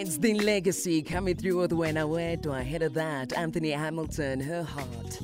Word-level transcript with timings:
It's 0.00 0.16
the 0.16 0.34
legacy 0.34 1.02
coming 1.02 1.34
through 1.34 1.58
with 1.58 1.72
When 1.72 1.96
I 1.96 2.04
Went. 2.04 2.46
Ahead 2.46 2.82
of 2.82 2.94
that, 2.94 3.32
Anthony 3.32 3.70
Hamilton, 3.72 4.38
Her 4.38 4.62
Heart. 4.62 5.18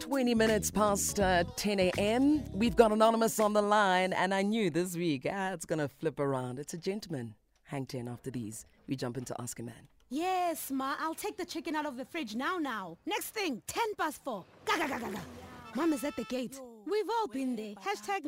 20 0.00 0.34
minutes 0.34 0.70
past 0.70 1.18
uh, 1.18 1.44
10 1.56 1.80
a.m. 1.80 2.44
We've 2.52 2.76
got 2.76 2.92
Anonymous 2.92 3.40
on 3.40 3.54
the 3.54 3.62
line, 3.62 4.12
and 4.12 4.34
I 4.34 4.42
knew 4.42 4.68
this 4.68 4.94
week 4.94 5.26
ah, 5.32 5.52
it's 5.52 5.64
going 5.64 5.78
to 5.78 5.88
flip 5.88 6.20
around. 6.20 6.58
It's 6.58 6.74
a 6.74 6.76
gentleman. 6.76 7.34
Hang 7.62 7.86
10 7.86 8.08
after 8.08 8.30
these. 8.30 8.66
We 8.86 8.94
jump 8.94 9.16
into 9.16 9.34
Ask 9.40 9.58
a 9.58 9.62
Man. 9.62 9.88
Yes, 10.10 10.70
Ma, 10.70 10.96
I'll 11.00 11.14
take 11.14 11.38
the 11.38 11.46
chicken 11.46 11.74
out 11.74 11.86
of 11.86 11.96
the 11.96 12.04
fridge 12.04 12.34
now, 12.34 12.58
now. 12.58 12.98
Next 13.06 13.30
thing, 13.30 13.62
10 13.68 13.94
past 13.96 14.22
4. 14.22 14.44
Gaga, 14.66 14.86
gaga, 14.86 15.06
gaga. 15.06 15.20
Mom 15.74 15.94
is 15.94 16.04
at 16.04 16.14
the 16.16 16.24
gate. 16.24 16.60
We've 16.90 17.08
all 17.20 17.28
been 17.28 17.54
there. 17.54 17.74
Hashtag 17.76 18.22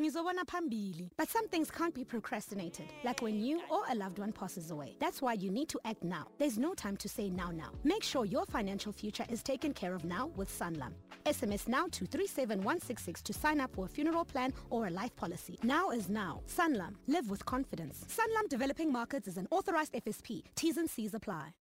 phambili. 0.45 1.09
But 1.17 1.29
some 1.29 1.49
things 1.49 1.69
can't 1.69 1.93
be 1.93 2.05
procrastinated, 2.05 2.85
like 3.03 3.21
when 3.21 3.41
you 3.41 3.61
or 3.69 3.81
a 3.91 3.95
loved 3.95 4.19
one 4.19 4.31
passes 4.31 4.71
away. 4.71 4.95
That's 5.01 5.21
why 5.21 5.33
you 5.33 5.51
need 5.51 5.67
to 5.69 5.81
act 5.83 6.01
now. 6.01 6.27
There's 6.37 6.57
no 6.57 6.73
time 6.73 6.95
to 6.97 7.09
say 7.09 7.29
now 7.29 7.51
now. 7.51 7.71
Make 7.83 8.03
sure 8.03 8.23
your 8.23 8.45
financial 8.45 8.93
future 8.93 9.25
is 9.27 9.43
taken 9.43 9.73
care 9.73 9.93
of 9.93 10.05
now 10.05 10.27
with 10.37 10.49
Sanlam. 10.49 10.93
SMS 11.25 11.67
now 11.67 11.87
to 11.87 12.05
37166 12.05 13.21
to 13.23 13.33
sign 13.33 13.59
up 13.59 13.75
for 13.75 13.83
a 13.83 13.89
funeral 13.89 14.23
plan 14.23 14.53
or 14.69 14.87
a 14.87 14.89
life 14.89 15.13
policy. 15.17 15.59
Now 15.63 15.89
is 15.89 16.07
now. 16.07 16.39
Sanlam. 16.47 16.95
Live 17.07 17.29
with 17.29 17.45
confidence. 17.45 18.05
Sanlam 18.07 18.47
Developing 18.47 18.93
Markets 18.93 19.27
is 19.27 19.35
an 19.35 19.47
authorized 19.51 19.93
FSP. 19.93 20.43
T's 20.55 20.77
and 20.77 20.89
C's 20.89 21.13
apply. 21.13 21.53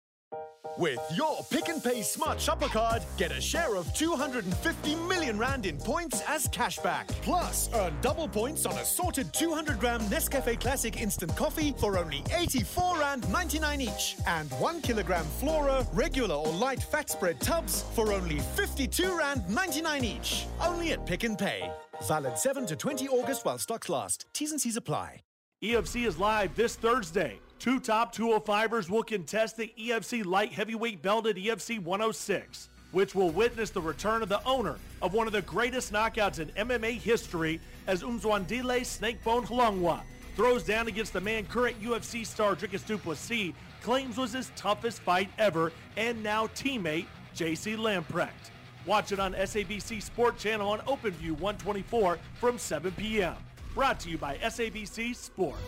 With 0.80 1.00
your 1.14 1.44
Pick 1.50 1.68
and 1.68 1.84
Pay 1.84 2.00
Smart 2.00 2.40
Shopper 2.40 2.68
card, 2.68 3.02
get 3.18 3.32
a 3.32 3.40
share 3.40 3.76
of 3.76 3.92
250 3.92 4.94
million 4.94 5.38
Rand 5.38 5.66
in 5.66 5.76
points 5.76 6.22
as 6.26 6.46
cashback. 6.48 7.08
Plus, 7.20 7.68
earn 7.74 7.92
double 8.00 8.26
points 8.26 8.64
on 8.64 8.78
assorted 8.78 9.30
200 9.34 9.78
gram 9.78 10.00
Nescafe 10.02 10.58
Classic 10.58 10.98
instant 10.98 11.36
coffee 11.36 11.74
for 11.78 11.98
only 11.98 12.22
84 12.34 12.98
Rand 12.98 13.30
99 13.30 13.80
each. 13.82 14.16
And 14.26 14.50
1 14.52 14.80
kilogram 14.80 15.26
Flora, 15.38 15.86
regular 15.92 16.36
or 16.36 16.52
light 16.52 16.82
fat 16.82 17.10
spread 17.10 17.40
tubs 17.40 17.84
for 17.94 18.12
only 18.12 18.38
52 18.38 19.18
Rand 19.18 19.46
99 19.50 20.04
each. 20.04 20.46
Only 20.64 20.92
at 20.92 21.04
Pick 21.04 21.24
and 21.24 21.38
Pay. 21.38 21.70
Valid 22.08 22.38
7 22.38 22.64
to 22.66 22.76
20 22.76 23.06
August 23.08 23.44
while 23.44 23.58
stocks 23.58 23.90
last. 23.90 24.24
T's 24.32 24.50
and 24.50 24.60
C's 24.60 24.76
apply. 24.76 25.22
EFC 25.62 26.06
is 26.06 26.16
live 26.16 26.56
this 26.56 26.74
Thursday. 26.74 27.38
Two 27.60 27.78
top 27.78 28.16
205ers 28.16 28.88
will 28.88 29.02
contest 29.02 29.58
the 29.58 29.70
EFC 29.78 30.24
light 30.24 30.50
heavyweight 30.50 31.02
belt 31.02 31.26
at 31.26 31.36
EFC 31.36 31.78
106, 31.78 32.70
which 32.90 33.14
will 33.14 33.28
witness 33.28 33.68
the 33.68 33.82
return 33.82 34.22
of 34.22 34.30
the 34.30 34.42
owner 34.46 34.78
of 35.02 35.12
one 35.12 35.26
of 35.26 35.34
the 35.34 35.42
greatest 35.42 35.92
knockouts 35.92 36.38
in 36.38 36.48
MMA 36.52 36.92
history 36.92 37.60
as 37.86 38.02
Umzwandile 38.02 38.80
Snakebone 38.80 39.44
Hlongwa 39.44 40.00
throws 40.36 40.64
down 40.64 40.88
against 40.88 41.12
the 41.12 41.20
man 41.20 41.44
current 41.44 41.78
UFC 41.82 42.24
star 42.24 42.56
Dricus 42.56 42.86
Du 42.86 42.96
Plessis 42.96 43.52
claims 43.82 44.16
was 44.16 44.32
his 44.32 44.50
toughest 44.56 45.00
fight 45.00 45.28
ever 45.36 45.70
and 45.98 46.22
now 46.22 46.46
teammate 46.46 47.04
JC 47.36 47.76
Lamprecht. 47.76 48.52
Watch 48.86 49.12
it 49.12 49.20
on 49.20 49.34
SABC 49.34 50.00
Sport 50.00 50.38
Channel 50.38 50.66
on 50.66 50.78
OpenView 50.80 51.32
124 51.32 52.18
from 52.36 52.56
7 52.56 52.90
p.m. 52.92 53.36
Brought 53.74 54.00
to 54.00 54.08
you 54.08 54.16
by 54.16 54.38
SABC 54.38 55.14
Sport. 55.14 55.58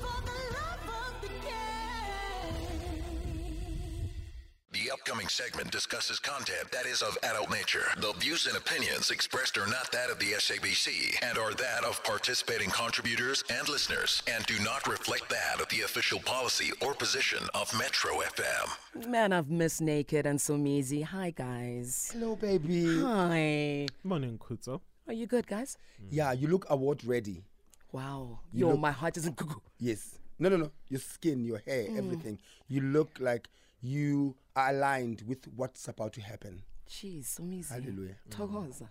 The 4.72 4.90
upcoming 4.90 5.28
segment 5.28 5.70
discusses 5.70 6.18
content 6.18 6.70
that 6.72 6.86
is 6.86 7.02
of 7.02 7.18
adult 7.22 7.50
nature. 7.50 7.84
The 7.98 8.14
views 8.14 8.46
and 8.46 8.56
opinions 8.56 9.10
expressed 9.10 9.58
are 9.58 9.66
not 9.66 9.92
that 9.92 10.08
of 10.08 10.18
the 10.18 10.32
SABC 10.32 11.14
and 11.20 11.36
are 11.36 11.52
that 11.52 11.84
of 11.84 12.02
participating 12.04 12.70
contributors 12.70 13.44
and 13.50 13.68
listeners 13.68 14.22
and 14.26 14.46
do 14.46 14.58
not 14.64 14.86
reflect 14.88 15.28
that 15.28 15.60
of 15.60 15.68
the 15.68 15.82
official 15.82 16.20
policy 16.20 16.72
or 16.80 16.94
position 16.94 17.46
of 17.54 17.70
Metro 17.78 18.12
FM. 18.20 19.08
Man, 19.10 19.34
I've 19.34 19.50
missed 19.50 19.82
Naked 19.82 20.24
and 20.24 20.38
Somizi. 20.38 21.04
Hi, 21.04 21.32
guys. 21.32 22.10
Hello, 22.14 22.34
baby. 22.34 22.98
Hi. 23.02 23.88
Morning, 24.02 24.38
Khutso. 24.38 24.80
Are 25.06 25.12
you 25.12 25.26
good, 25.26 25.46
guys? 25.46 25.76
Yeah, 26.10 26.32
you 26.32 26.48
look 26.48 26.64
award 26.70 27.04
ready. 27.04 27.44
Wow. 27.92 28.38
You 28.54 28.60
Yo, 28.60 28.70
look- 28.70 28.80
my 28.80 28.92
heart 28.92 29.18
isn't 29.18 29.36
cuckoo. 29.36 29.60
Yes. 29.78 30.18
No, 30.38 30.48
no, 30.48 30.56
no. 30.56 30.70
Your 30.88 31.00
skin, 31.00 31.44
your 31.44 31.58
hair, 31.58 31.84
mm. 31.84 31.98
everything. 31.98 32.38
You 32.68 32.80
look 32.80 33.18
like 33.20 33.48
you 33.82 34.36
are 34.54 34.70
aligned 34.70 35.22
with 35.26 35.46
what's 35.56 35.88
about 35.88 36.12
to 36.14 36.20
happen. 36.20 36.62
Jeez, 36.88 37.38
Somizi. 37.38 37.70
Hallelujah. 37.70 38.16
Togoza. 38.30 38.88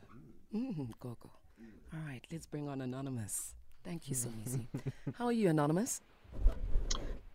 Mm, 0.54 0.92
Gogo. 1.00 1.30
All 1.94 2.00
right, 2.08 2.26
let's 2.32 2.46
bring 2.46 2.68
on 2.68 2.82
Anonymous. 2.82 3.56
Thank 3.84 4.10
you, 4.10 4.16
Somizi. 4.16 4.68
How 5.18 5.26
are 5.26 5.32
you, 5.32 5.50
Anonymous? 5.50 6.02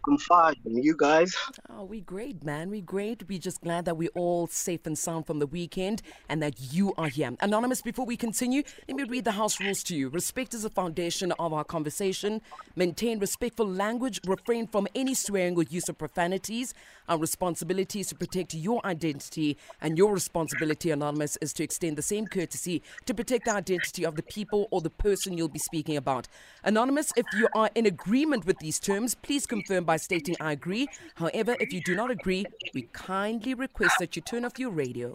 I'm 0.08 0.18
fine. 0.18 0.54
You 0.64 0.94
guys? 0.96 1.34
Oh, 1.68 1.84
we 1.84 2.00
great, 2.00 2.44
man. 2.44 2.70
We 2.70 2.80
great. 2.80 3.26
We 3.28 3.38
just 3.38 3.60
glad 3.60 3.86
that 3.86 3.96
we're 3.96 4.10
all 4.14 4.46
safe 4.46 4.86
and 4.86 4.96
sound 4.96 5.26
from 5.26 5.40
the 5.40 5.46
weekend 5.46 6.00
and 6.28 6.40
that 6.42 6.72
you 6.72 6.94
are 6.96 7.08
here. 7.08 7.32
Anonymous, 7.40 7.82
before 7.82 8.06
we 8.06 8.16
continue, 8.16 8.62
let 8.86 8.96
me 8.96 9.02
read 9.02 9.24
the 9.24 9.32
house 9.32 9.60
rules 9.60 9.82
to 9.84 9.96
you. 9.96 10.08
Respect 10.08 10.54
is 10.54 10.62
the 10.62 10.70
foundation 10.70 11.32
of 11.32 11.52
our 11.52 11.64
conversation. 11.64 12.40
Maintain 12.76 13.18
respectful 13.18 13.66
language. 13.66 14.20
Refrain 14.26 14.68
from 14.68 14.86
any 14.94 15.14
swearing 15.14 15.56
or 15.56 15.64
use 15.64 15.88
of 15.88 15.98
profanities. 15.98 16.72
Our 17.08 17.18
responsibility 17.18 18.00
is 18.00 18.08
to 18.08 18.14
protect 18.14 18.54
your 18.54 18.84
identity, 18.86 19.56
and 19.80 19.98
your 19.98 20.12
responsibility, 20.12 20.90
Anonymous, 20.90 21.36
is 21.40 21.52
to 21.54 21.64
extend 21.64 21.96
the 21.96 22.02
same 22.02 22.26
courtesy 22.26 22.82
to 23.06 23.14
protect 23.14 23.46
the 23.46 23.54
identity 23.54 24.04
of 24.04 24.16
the 24.16 24.22
people 24.22 24.68
or 24.70 24.80
the 24.80 24.90
person 24.90 25.36
you'll 25.36 25.48
be 25.48 25.58
speaking 25.58 25.96
about. 25.96 26.28
Anonymous, 26.64 27.12
if 27.16 27.26
you 27.36 27.48
are 27.54 27.70
in 27.74 27.86
agreement 27.86 28.44
with 28.46 28.58
these 28.58 28.78
terms, 28.78 29.14
please 29.14 29.46
confirm 29.46 29.84
by 29.84 29.95
stating 29.96 30.36
I 30.40 30.52
agree. 30.52 30.88
However, 31.16 31.56
if 31.60 31.72
you 31.72 31.80
do 31.80 31.94
not 31.94 32.10
agree, 32.10 32.48
we 32.72 32.88
kindly 32.92 33.54
request 33.54 33.98
that 33.98 34.16
you 34.16 34.22
turn 34.22 34.44
off 34.44 34.58
your 34.58 34.70
radio 34.70 35.12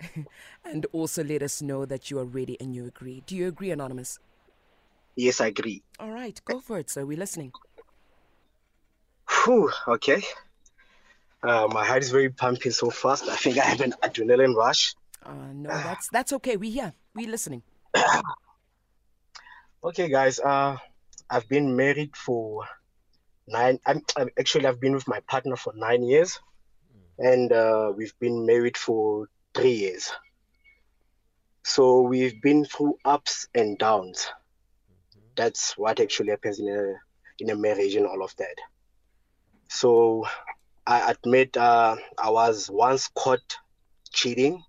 and 0.64 0.86
also 0.92 1.22
let 1.24 1.42
us 1.42 1.62
know 1.62 1.84
that 1.84 2.10
you 2.10 2.18
are 2.18 2.24
ready 2.24 2.56
and 2.60 2.74
you 2.74 2.86
agree. 2.86 3.22
Do 3.26 3.36
you 3.36 3.48
agree, 3.48 3.70
Anonymous? 3.70 4.18
Yes, 5.16 5.40
I 5.40 5.48
agree. 5.48 5.82
All 5.98 6.10
right, 6.10 6.40
go 6.44 6.60
for 6.60 6.78
it, 6.78 6.90
sir. 6.90 7.04
We're 7.04 7.18
listening. 7.18 7.52
Whew, 9.44 9.70
okay. 9.88 10.22
Uh, 11.42 11.66
my 11.70 11.84
heart 11.84 12.02
is 12.02 12.10
very 12.10 12.28
pumping 12.30 12.72
so 12.72 12.90
fast. 12.90 13.28
I 13.28 13.36
think 13.36 13.58
I 13.58 13.64
have 13.64 13.80
an 13.80 13.94
adrenaline 14.02 14.54
rush. 14.54 14.94
Uh, 15.24 15.52
no, 15.54 15.68
that's 15.68 16.08
that's 16.08 16.32
okay. 16.34 16.56
We 16.56 16.70
here. 16.70 16.92
We 17.14 17.26
listening. 17.26 17.62
Okay, 19.82 20.10
guys. 20.10 20.38
Uh, 20.38 20.76
I've 21.30 21.48
been 21.48 21.74
married 21.74 22.14
for 22.14 22.66
nine. 23.50 23.78
I'm, 23.86 24.02
I'm 24.16 24.30
actually 24.38 24.66
I've 24.66 24.80
been 24.80 24.94
with 24.94 25.08
my 25.08 25.20
partner 25.20 25.56
for 25.56 25.72
nine 25.76 26.02
years, 26.02 26.40
and 27.18 27.52
uh, 27.52 27.92
we've 27.94 28.18
been 28.20 28.46
married 28.46 28.76
for 28.76 29.28
three 29.54 29.72
years. 29.72 30.10
So 31.64 32.00
we've 32.00 32.40
been 32.40 32.64
through 32.64 32.96
ups 33.04 33.48
and 33.54 33.78
downs. 33.78 34.28
That's 35.36 35.76
what 35.76 36.00
actually 36.00 36.30
happens 36.30 36.58
in 36.58 36.68
a 36.68 36.94
in 37.42 37.50
a 37.50 37.56
marriage 37.56 37.94
and 37.94 38.06
all 38.06 38.22
of 38.22 38.34
that. 38.36 38.56
So 39.68 40.26
I 40.86 41.10
admit 41.12 41.56
uh, 41.56 41.96
I 42.18 42.30
was 42.30 42.70
once 42.70 43.08
caught 43.14 43.56
cheating. 44.12 44.62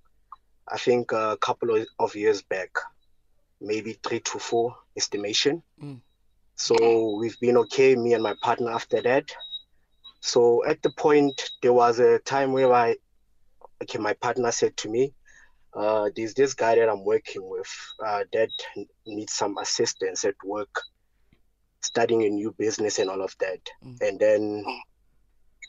I 0.68 0.78
think 0.78 1.12
a 1.12 1.38
couple 1.42 1.86
of, 2.00 2.16
years 2.16 2.42
back, 2.44 2.70
maybe 3.60 3.94
three 4.04 4.20
to 4.20 4.40
four 4.40 4.76
estimation. 4.96 5.64
Mm. 5.82 6.02
So 6.62 7.16
we've 7.18 7.40
been 7.40 7.58
okay, 7.58 7.96
me 7.96 8.14
and 8.14 8.22
my 8.22 8.36
partner 8.44 8.70
after 8.70 9.02
that. 9.02 9.32
So 10.20 10.64
at 10.64 10.80
the 10.84 10.92
point, 10.92 11.50
there 11.64 11.74
was 11.74 12.00
a 12.00 12.20
time 12.20 12.52
where 12.52 12.72
I, 12.72 12.98
okay, 13.82 13.98
my 13.98 14.14
partner 14.14 14.52
said 14.52 14.78
to 14.78 14.90
me, 14.90 15.12
uh, 15.74 16.12
there's 16.16 16.36
this 16.36 16.54
guy 16.54 16.76
that 16.76 16.88
I'm 16.88 17.04
working 17.04 17.50
with 17.50 17.68
uh, 18.06 18.26
that 18.32 18.52
needs 19.08 19.34
some 19.34 19.58
assistance 19.58 20.24
at 20.24 20.36
work, 20.46 20.70
starting 21.82 22.22
a 22.26 22.30
new 22.30 22.54
business 22.60 23.00
and 23.00 23.10
all 23.10 23.24
of 23.24 23.36
that. 23.40 23.62
Mm. 23.84 24.02
And 24.08 24.20
then 24.20 24.66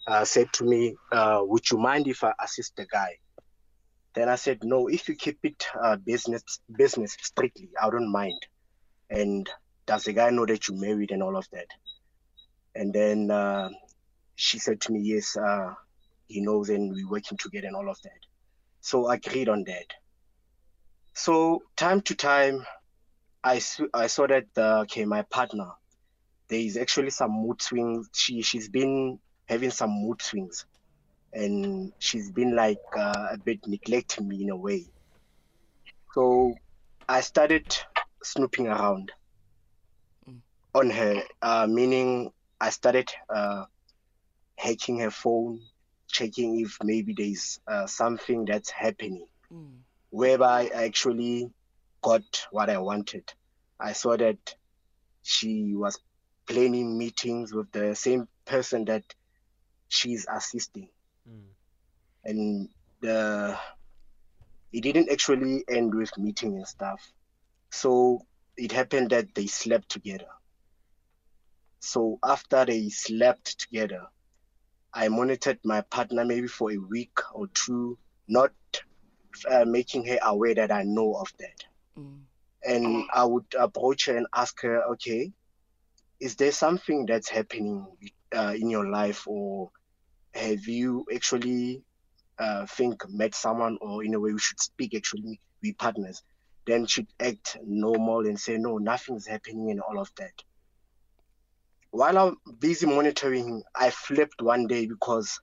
uh, 0.07 0.27
said 0.27 0.53
to 0.53 0.65
me, 0.65 0.95
uh, 1.11 1.41
would 1.41 1.71
you 1.71 1.79
mind 1.79 2.07
if 2.07 2.23
I 2.23 2.35
assist 2.45 2.77
the 2.77 2.85
guy? 2.93 3.17
Then 4.15 4.29
I 4.29 4.35
said, 4.35 4.59
no, 4.63 4.89
if 4.89 5.09
you 5.09 5.15
keep 5.15 5.39
it 5.43 5.67
uh, 5.83 5.97
business 5.97 6.43
business 6.77 7.17
strictly, 7.19 7.71
I 7.83 7.89
don't 7.89 8.13
mind. 8.13 8.39
And 9.09 9.49
does 9.87 10.05
the 10.05 10.13
guy 10.13 10.31
know 10.31 10.47
that 10.47 10.69
you 10.69 10.75
married 10.77 11.11
and 11.11 11.23
all 11.23 11.37
of 11.37 11.47
that? 11.53 11.67
And 12.75 12.93
then 12.93 13.31
uh, 13.31 13.71
she 14.37 14.59
said 14.59 14.81
to 14.83 14.93
me, 14.93 15.01
yes, 15.01 15.37
uh, 15.37 15.75
he 16.27 16.41
knows 16.41 16.71
and 16.71 16.93
we're 16.95 17.09
working 17.09 17.39
together 17.39 17.67
and 17.67 17.77
all 17.77 17.89
of 17.89 18.01
that. 18.03 18.19
So 18.81 19.07
I 19.07 19.17
agreed 19.17 19.49
on 19.49 19.65
that. 19.65 19.87
So 21.15 21.63
time 21.77 22.01
to 22.03 22.15
time, 22.15 22.65
I 23.45 23.61
I 23.93 24.07
saw 24.07 24.27
that, 24.27 24.47
uh, 24.57 24.81
okay, 24.83 25.05
my 25.05 25.23
partner, 25.23 25.71
there 26.49 26.61
is 26.61 26.77
actually 26.77 27.11
some 27.11 27.33
mood 27.33 27.61
swings. 27.61 28.09
She, 28.13 28.43
she's 28.43 28.69
been 28.69 29.19
having 29.47 29.71
some 29.71 29.91
mood 29.91 30.23
swings 30.23 30.65
and 31.33 31.93
she's 31.99 32.31
been 32.31 32.55
like 32.55 32.79
uh, 32.97 33.29
a 33.33 33.39
bit 33.39 33.61
neglecting 33.67 34.29
me 34.29 34.43
in 34.43 34.51
a 34.51 34.57
way. 34.57 34.87
So 36.15 36.55
I 37.09 37.21
started 37.21 37.77
snooping 38.23 38.67
around 38.67 39.13
on 40.75 40.91
her, 40.91 41.23
uh, 41.43 41.67
meaning 41.69 42.31
I 42.61 42.71
started 42.71 43.11
uh, 43.35 43.65
hacking 44.57 44.99
her 45.01 45.11
phone, 45.11 45.61
checking 46.09 46.61
if 46.61 46.79
maybe 46.83 47.15
there's 47.17 47.61
uh, 47.67 47.87
something 47.87 48.45
that's 48.47 48.71
happening, 48.71 49.27
whereby 50.11 50.71
I 50.75 50.85
actually 50.85 51.51
got 52.03 52.47
what 52.51 52.71
I 52.71 52.79
wanted. 52.79 53.25
I 53.81 53.93
saw 53.93 54.17
that 54.17 54.55
she 55.23 55.75
was 55.75 55.99
planning 56.47 56.99
meetings 56.99 57.53
with 57.53 57.71
the 57.73 57.95
same 57.95 58.29
person 58.47 58.85
that 58.87 59.05
she's 59.89 60.27
assisting, 60.31 60.89
and 62.25 62.69
the 63.01 63.59
it 64.73 64.81
didn't 64.83 65.11
actually 65.11 65.65
end 65.69 65.95
with 65.95 66.17
meeting 66.19 66.57
and 66.57 66.67
stuff. 66.67 67.13
So 67.71 68.27
it 68.57 68.73
happened 68.73 69.11
that 69.11 69.35
they 69.35 69.47
slept 69.47 69.89
together. 69.91 70.29
So 71.85 72.21
after 72.23 72.65
they 72.65 72.91
slept 72.91 73.59
together, 73.59 74.07
I 74.95 75.09
monitored 75.09 75.59
my 75.65 75.81
partner 75.81 76.25
maybe 76.25 76.47
for 76.47 76.71
a 76.71 76.77
week 76.77 77.19
or 77.35 77.49
two, 77.49 77.99
not 78.29 78.53
uh, 79.51 79.65
making 79.65 80.07
her 80.07 80.19
aware 80.23 80.55
that 80.55 80.71
I 80.71 80.85
know 80.85 81.15
of 81.15 81.27
that. 81.41 81.65
And 82.65 83.05
I 83.13 83.25
would 83.25 83.47
approach 83.59 84.07
her 84.07 84.17
and 84.17 84.29
ask 84.33 84.63
her, 84.63 84.85
okay, 84.93 85.33
is 86.21 86.37
there 86.37 86.53
something 86.53 87.05
that's 87.07 87.29
happening 87.29 87.85
uh, 88.33 88.55
in 88.55 88.71
your 88.71 88.89
life, 88.89 89.27
or 89.27 89.73
have 90.35 90.65
you 90.69 91.05
actually 91.13 91.83
uh, 92.39 92.65
think 92.67 93.03
met 93.09 93.35
someone, 93.35 93.77
or 93.81 94.05
in 94.05 94.15
a 94.15 94.21
way 94.21 94.33
we 94.33 94.39
should 94.39 94.61
speak 94.61 94.95
actually 94.95 95.41
be 95.61 95.73
partners? 95.73 96.23
Then 96.65 96.87
she'd 96.87 97.09
act 97.19 97.59
normal 97.67 98.21
and 98.21 98.39
say, 98.39 98.57
no, 98.57 98.79
nothing's 98.79 99.27
happening 99.27 99.73
and 99.73 99.81
all 99.81 99.99
of 99.99 100.13
that 100.19 100.45
while 101.93 102.17
I'm 102.19 102.37
busy 102.59 102.87
monitoring, 102.87 103.63
I 103.77 103.91
flipped 103.91 104.41
one 104.41 104.67
day 104.67 104.87
because 104.87 105.39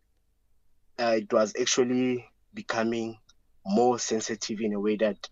uh, 1.00 1.14
it 1.18 1.32
was 1.32 1.54
actually 1.60 2.26
becoming 2.54 3.18
more 3.66 4.00
sensitive 4.00 4.60
in 4.60 4.74
a 4.74 4.80
way 4.80 4.96
that 4.98 5.30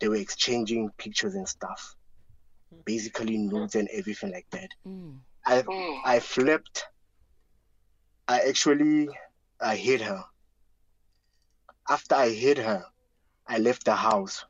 they 0.00 0.08
were 0.08 0.14
exchanging 0.16 0.90
pictures 0.96 1.34
and 1.34 1.48
stuff, 1.48 1.96
basically 2.86 3.36
nudes 3.36 3.74
and 3.74 3.88
everything 3.92 4.30
like 4.30 4.46
that. 4.52 4.70
I 5.44 5.64
I 6.04 6.20
flipped. 6.20 6.84
I 8.28 8.40
actually 8.48 9.08
I 9.60 9.74
hit 9.74 10.02
her. 10.02 10.22
After 11.88 12.14
I 12.14 12.28
hit 12.28 12.58
her, 12.58 12.84
I 13.48 13.58
left 13.58 13.86
the 13.86 13.96
house. 13.96 14.44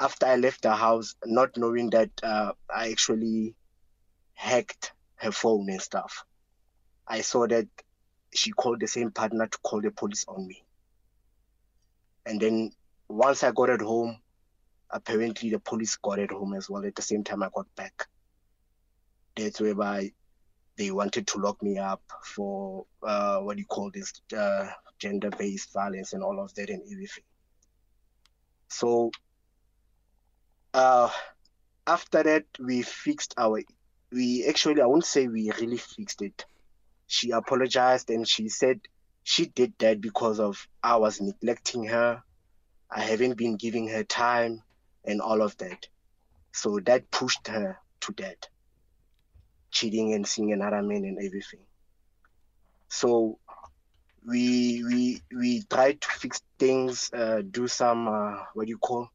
After 0.00 0.24
I 0.26 0.36
left 0.36 0.62
the 0.62 0.74
house, 0.74 1.14
not 1.26 1.58
knowing 1.58 1.90
that 1.90 2.10
uh, 2.22 2.52
I 2.74 2.90
actually 2.90 3.54
hacked 4.32 4.93
her 5.16 5.32
phone 5.32 5.68
and 5.70 5.80
stuff. 5.80 6.24
I 7.06 7.20
saw 7.20 7.46
that 7.46 7.68
she 8.34 8.50
called 8.52 8.80
the 8.80 8.88
same 8.88 9.10
partner 9.10 9.46
to 9.46 9.58
call 9.58 9.80
the 9.80 9.90
police 9.90 10.24
on 10.26 10.46
me. 10.46 10.64
And 12.26 12.40
then 12.40 12.72
once 13.08 13.42
I 13.42 13.52
got 13.52 13.70
at 13.70 13.80
home, 13.80 14.18
apparently 14.90 15.50
the 15.50 15.58
police 15.58 15.96
got 15.96 16.18
at 16.18 16.30
home 16.30 16.54
as 16.54 16.70
well 16.70 16.84
at 16.84 16.94
the 16.94 17.02
same 17.02 17.24
time 17.24 17.42
I 17.42 17.48
got 17.54 17.66
back. 17.76 18.06
That's 19.36 19.60
whereby 19.60 20.12
they 20.76 20.90
wanted 20.90 21.26
to 21.28 21.38
lock 21.38 21.62
me 21.62 21.78
up 21.78 22.02
for 22.22 22.86
uh, 23.02 23.38
what 23.40 23.56
do 23.56 23.60
you 23.60 23.66
call 23.66 23.90
this 23.92 24.12
uh, 24.36 24.68
gender 24.98 25.30
based 25.30 25.72
violence 25.72 26.12
and 26.12 26.22
all 26.22 26.40
of 26.40 26.54
that 26.54 26.70
and 26.70 26.82
everything. 26.90 27.24
So 28.68 29.10
uh, 30.72 31.10
after 31.86 32.22
that, 32.22 32.44
we 32.58 32.82
fixed 32.82 33.34
our 33.36 33.60
we 34.14 34.46
actually 34.48 34.80
I 34.80 34.86
won't 34.86 35.04
say 35.04 35.26
we 35.26 35.50
really 35.60 35.76
fixed 35.76 36.22
it. 36.22 36.46
She 37.06 37.30
apologized 37.32 38.10
and 38.10 38.26
she 38.26 38.48
said 38.48 38.80
she 39.24 39.46
did 39.46 39.74
that 39.80 40.00
because 40.00 40.38
of 40.38 40.66
I 40.82 40.96
was 40.96 41.20
neglecting 41.20 41.84
her. 41.86 42.22
I 42.90 43.00
haven't 43.00 43.36
been 43.36 43.56
giving 43.56 43.88
her 43.88 44.04
time 44.04 44.62
and 45.04 45.20
all 45.20 45.42
of 45.42 45.56
that. 45.58 45.88
So 46.52 46.78
that 46.86 47.10
pushed 47.10 47.48
her 47.48 47.78
to 48.02 48.14
that. 48.18 48.48
Cheating 49.72 50.14
and 50.14 50.26
seeing 50.26 50.52
another 50.52 50.82
man 50.82 51.04
and 51.04 51.18
everything. 51.18 51.66
So 52.88 53.38
we 54.26 54.84
we 54.84 55.22
we 55.36 55.62
tried 55.68 56.00
to 56.00 56.08
fix 56.08 56.40
things, 56.58 57.10
uh, 57.12 57.42
do 57.50 57.66
some 57.66 58.06
uh, 58.06 58.36
what 58.54 58.66
do 58.66 58.70
you 58.70 58.78
call 58.78 59.08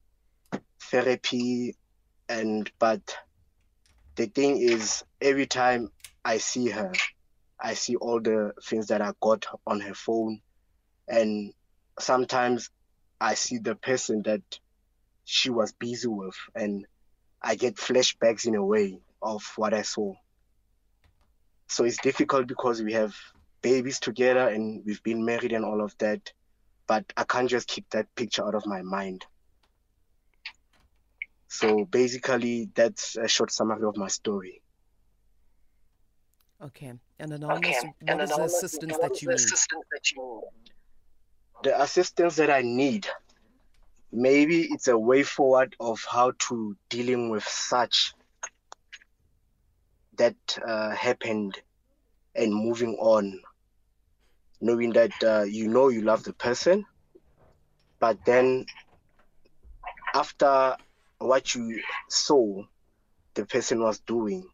therapy 0.92 1.76
and 2.28 2.70
but 2.80 3.02
the 4.20 4.26
thing 4.26 4.58
is 4.58 5.02
every 5.22 5.46
time 5.46 5.90
I 6.26 6.40
see 6.40 6.68
her, 6.68 6.92
I 7.58 7.74
see 7.74 7.96
all 7.96 8.20
the 8.20 8.52
things 8.66 8.88
that 8.88 9.02
I 9.02 9.14
got 9.22 9.46
on 9.66 9.80
her 9.80 9.94
phone, 9.94 10.42
and 11.08 11.54
sometimes 12.00 12.70
I 13.22 13.36
see 13.36 13.60
the 13.60 13.76
person 13.76 14.24
that 14.24 14.42
she 15.24 15.50
was 15.50 15.72
busy 15.72 16.10
with, 16.10 16.36
and 16.54 16.86
I 17.42 17.56
get 17.56 17.78
flashbacks 17.78 18.46
in 18.46 18.56
a 18.56 18.66
way 18.66 19.00
of 19.22 19.42
what 19.56 19.74
I 19.74 19.84
saw. 19.84 20.14
So 21.70 21.86
it's 21.86 22.02
difficult 22.02 22.48
because 22.48 22.84
we 22.84 22.92
have 22.92 23.16
babies 23.62 24.02
together 24.02 24.50
and 24.50 24.84
we've 24.86 25.04
been 25.04 25.24
married 25.24 25.54
and 25.54 25.64
all 25.64 25.82
of 25.82 25.96
that, 26.00 26.34
but 26.88 27.06
I 27.16 27.24
can't 27.24 27.50
just 27.50 27.70
keep 27.70 27.90
that 27.92 28.14
picture 28.18 28.46
out 28.46 28.56
of 28.56 28.66
my 28.66 28.82
mind. 28.82 29.26
So 31.50 31.84
basically, 31.86 32.70
that's 32.76 33.18
a 33.18 33.28
short 33.28 33.52
summary 33.52 33.84
of 33.84 33.98
my 33.98 34.08
story. 34.08 34.62
Okay. 36.62 36.94
And 37.18 37.34
Anonymous, 37.34 37.84
what 38.02 38.22
is 38.22 38.30
the 38.30 38.44
assistance 38.44 38.98
that 39.02 39.22
you 39.22 39.30
need? 39.30 40.44
The 41.64 41.82
assistance 41.82 42.36
that 42.36 42.52
I 42.52 42.62
need, 42.62 43.08
maybe 44.12 44.68
it's 44.72 44.88
a 44.88 44.98
way 44.98 45.24
forward 45.24 45.76
of 45.80 46.06
how 46.10 46.34
to 46.48 46.78
dealing 46.88 47.30
with 47.30 47.44
such 47.44 48.14
that 50.18 50.36
uh, 50.66 50.92
happened 50.92 51.60
and 52.36 52.54
moving 52.54 52.96
on, 53.00 53.42
knowing 54.62 54.94
that 54.94 55.12
uh, 55.24 55.44
you 55.44 55.68
know 55.68 55.88
you 55.90 56.04
love 56.04 56.24
the 56.24 56.34
person, 56.34 56.86
but 58.00 58.24
then 58.26 58.66
after 60.14 60.76
what 61.20 61.54
you 61.56 61.82
saw 62.10 62.64
the 63.36 63.46
person 63.46 63.82
was 63.82 64.00
doing, 64.00 64.48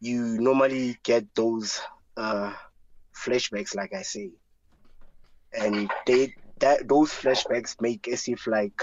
you 0.00 0.38
normally 0.38 0.98
get 1.02 1.34
those 1.34 1.80
uh, 2.16 2.52
flashbacks, 3.24 3.74
like 3.74 3.94
I 3.94 4.02
say, 4.02 4.30
and 5.52 5.90
they 6.06 6.34
that 6.60 6.88
those 6.88 7.10
flashbacks 7.12 7.80
make 7.80 8.08
as 8.08 8.28
if 8.28 8.46
like 8.46 8.82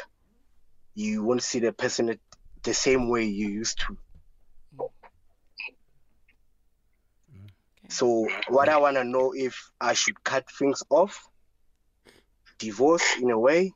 you 0.96 1.24
won't 1.24 1.44
see 1.44 1.60
the 1.60 1.74
person 1.74 2.20
the 2.64 2.74
same 2.74 3.10
way 3.10 3.26
you 3.26 3.50
used 3.50 3.80
to. 3.88 3.98
So 7.90 8.28
what 8.48 8.70
I 8.70 8.78
want 8.78 8.96
to 8.98 9.04
know 9.04 9.34
if 9.36 9.70
I 9.80 9.94
should 9.94 10.24
cut 10.24 10.46
things 10.58 10.82
off, 10.90 11.28
divorce 12.60 13.18
in 13.22 13.30
a 13.32 13.40
way, 13.40 13.74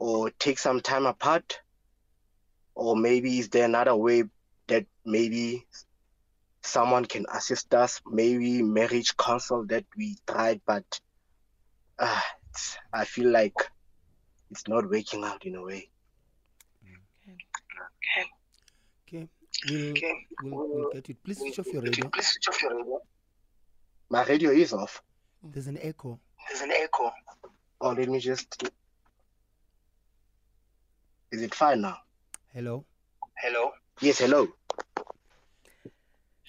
or 0.00 0.30
take 0.38 0.58
some 0.58 0.80
time 0.80 1.04
apart, 1.04 1.60
or 2.74 2.96
maybe 2.96 3.38
is 3.38 3.50
there 3.50 3.66
another 3.66 3.94
way 3.94 4.24
that 4.66 4.86
maybe 5.04 5.66
someone 6.62 7.04
can 7.04 7.26
assist 7.32 7.74
us? 7.74 8.00
Maybe 8.06 8.62
marriage 8.62 9.14
counsel 9.18 9.66
that 9.66 9.84
we 9.96 10.16
tried, 10.26 10.62
but 10.66 10.84
uh, 11.98 12.20
it's- 12.48 12.78
I 12.94 13.04
feel 13.04 13.30
like 13.30 13.54
it's 14.50 14.66
not 14.66 14.88
working 14.88 15.22
out 15.22 15.44
in 15.44 15.54
a 15.56 15.62
way. 15.62 15.90
Okay. 17.22 17.36
okay 19.08 19.28
We'll, 20.42 20.56
we'll, 20.56 20.68
we'll 20.74 20.90
get 20.92 21.10
it. 21.10 21.22
Please 21.22 21.38
switch 21.40 21.58
off 21.58 21.66
your 21.72 21.82
radio. 21.82 22.10
My 24.08 24.24
radio 24.24 24.50
is 24.50 24.72
off. 24.72 25.02
There's 25.42 25.66
an 25.66 25.78
echo. 25.82 26.18
There's 26.48 26.62
an 26.62 26.72
echo. 26.72 27.12
Oh, 27.82 27.90
let 27.90 28.08
me 28.08 28.18
just. 28.18 28.70
Is 31.32 31.42
it 31.42 31.54
fine 31.54 31.80
now? 31.80 31.98
Hello. 32.52 32.84
Hello. 33.38 33.70
Yes, 34.00 34.18
hello. 34.18 34.48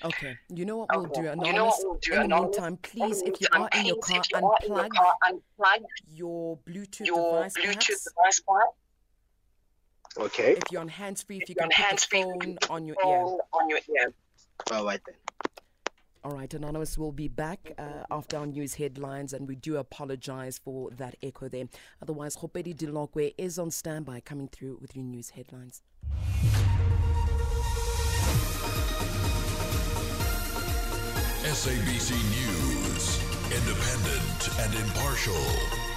Okay. 0.03 0.35
You 0.50 0.65
know 0.65 0.77
what 0.77 0.89
we'll 0.95 1.05
do, 1.05 1.27
Anonymous? 1.27 1.85
in 2.11 2.27
the 2.27 2.27
meantime, 2.27 2.77
please, 2.77 3.21
if 3.21 3.39
you 3.39 3.47
are 3.51 3.69
in 3.77 3.85
your 3.85 3.97
car, 3.97 4.23
unplug 4.43 5.83
your 6.09 6.57
Bluetooth 6.67 7.05
device, 7.05 7.53
perhaps. 7.53 8.07
Okay. 10.17 10.53
If 10.53 10.63
you're 10.71 10.81
on 10.81 10.88
hands-free, 10.88 11.38
if 11.38 11.50
you 11.50 11.55
can 11.55 11.69
put 11.69 12.00
the 12.00 12.07
phone 12.09 12.57
on 12.69 12.88
your 12.88 12.97
ear. 13.05 13.21
All 14.71 14.85
right 14.85 15.01
then. 15.05 15.15
All 16.24 16.34
right, 16.34 16.54
Anonymous 16.54 17.00
will 17.00 17.12
be 17.12 17.28
back 17.28 17.74
uh, 17.80 18.04
after 18.12 18.38
our 18.38 18.46
news 18.46 18.75
headlines, 18.75 19.34
and 19.34 19.48
we 19.48 19.56
do 19.56 19.78
apologize 19.78 20.60
for 20.60 20.92
that 20.92 21.16
echo 21.24 21.48
there. 21.48 21.66
Otherwise, 22.00 22.38
Khopedi 22.38 22.75
Dilokwe 22.75 23.34
is 23.40 23.58
on 23.58 23.72
standby 23.72 24.20
coming 24.20 24.48
through 24.48 24.78
with 24.80 24.96
your 24.96 25.04
news 25.04 25.32
headlines. 25.32 25.82
SABC 31.42 32.12
News. 32.30 33.20
Independent 33.51 34.60
and 34.60 34.75
impartial. 34.75 35.90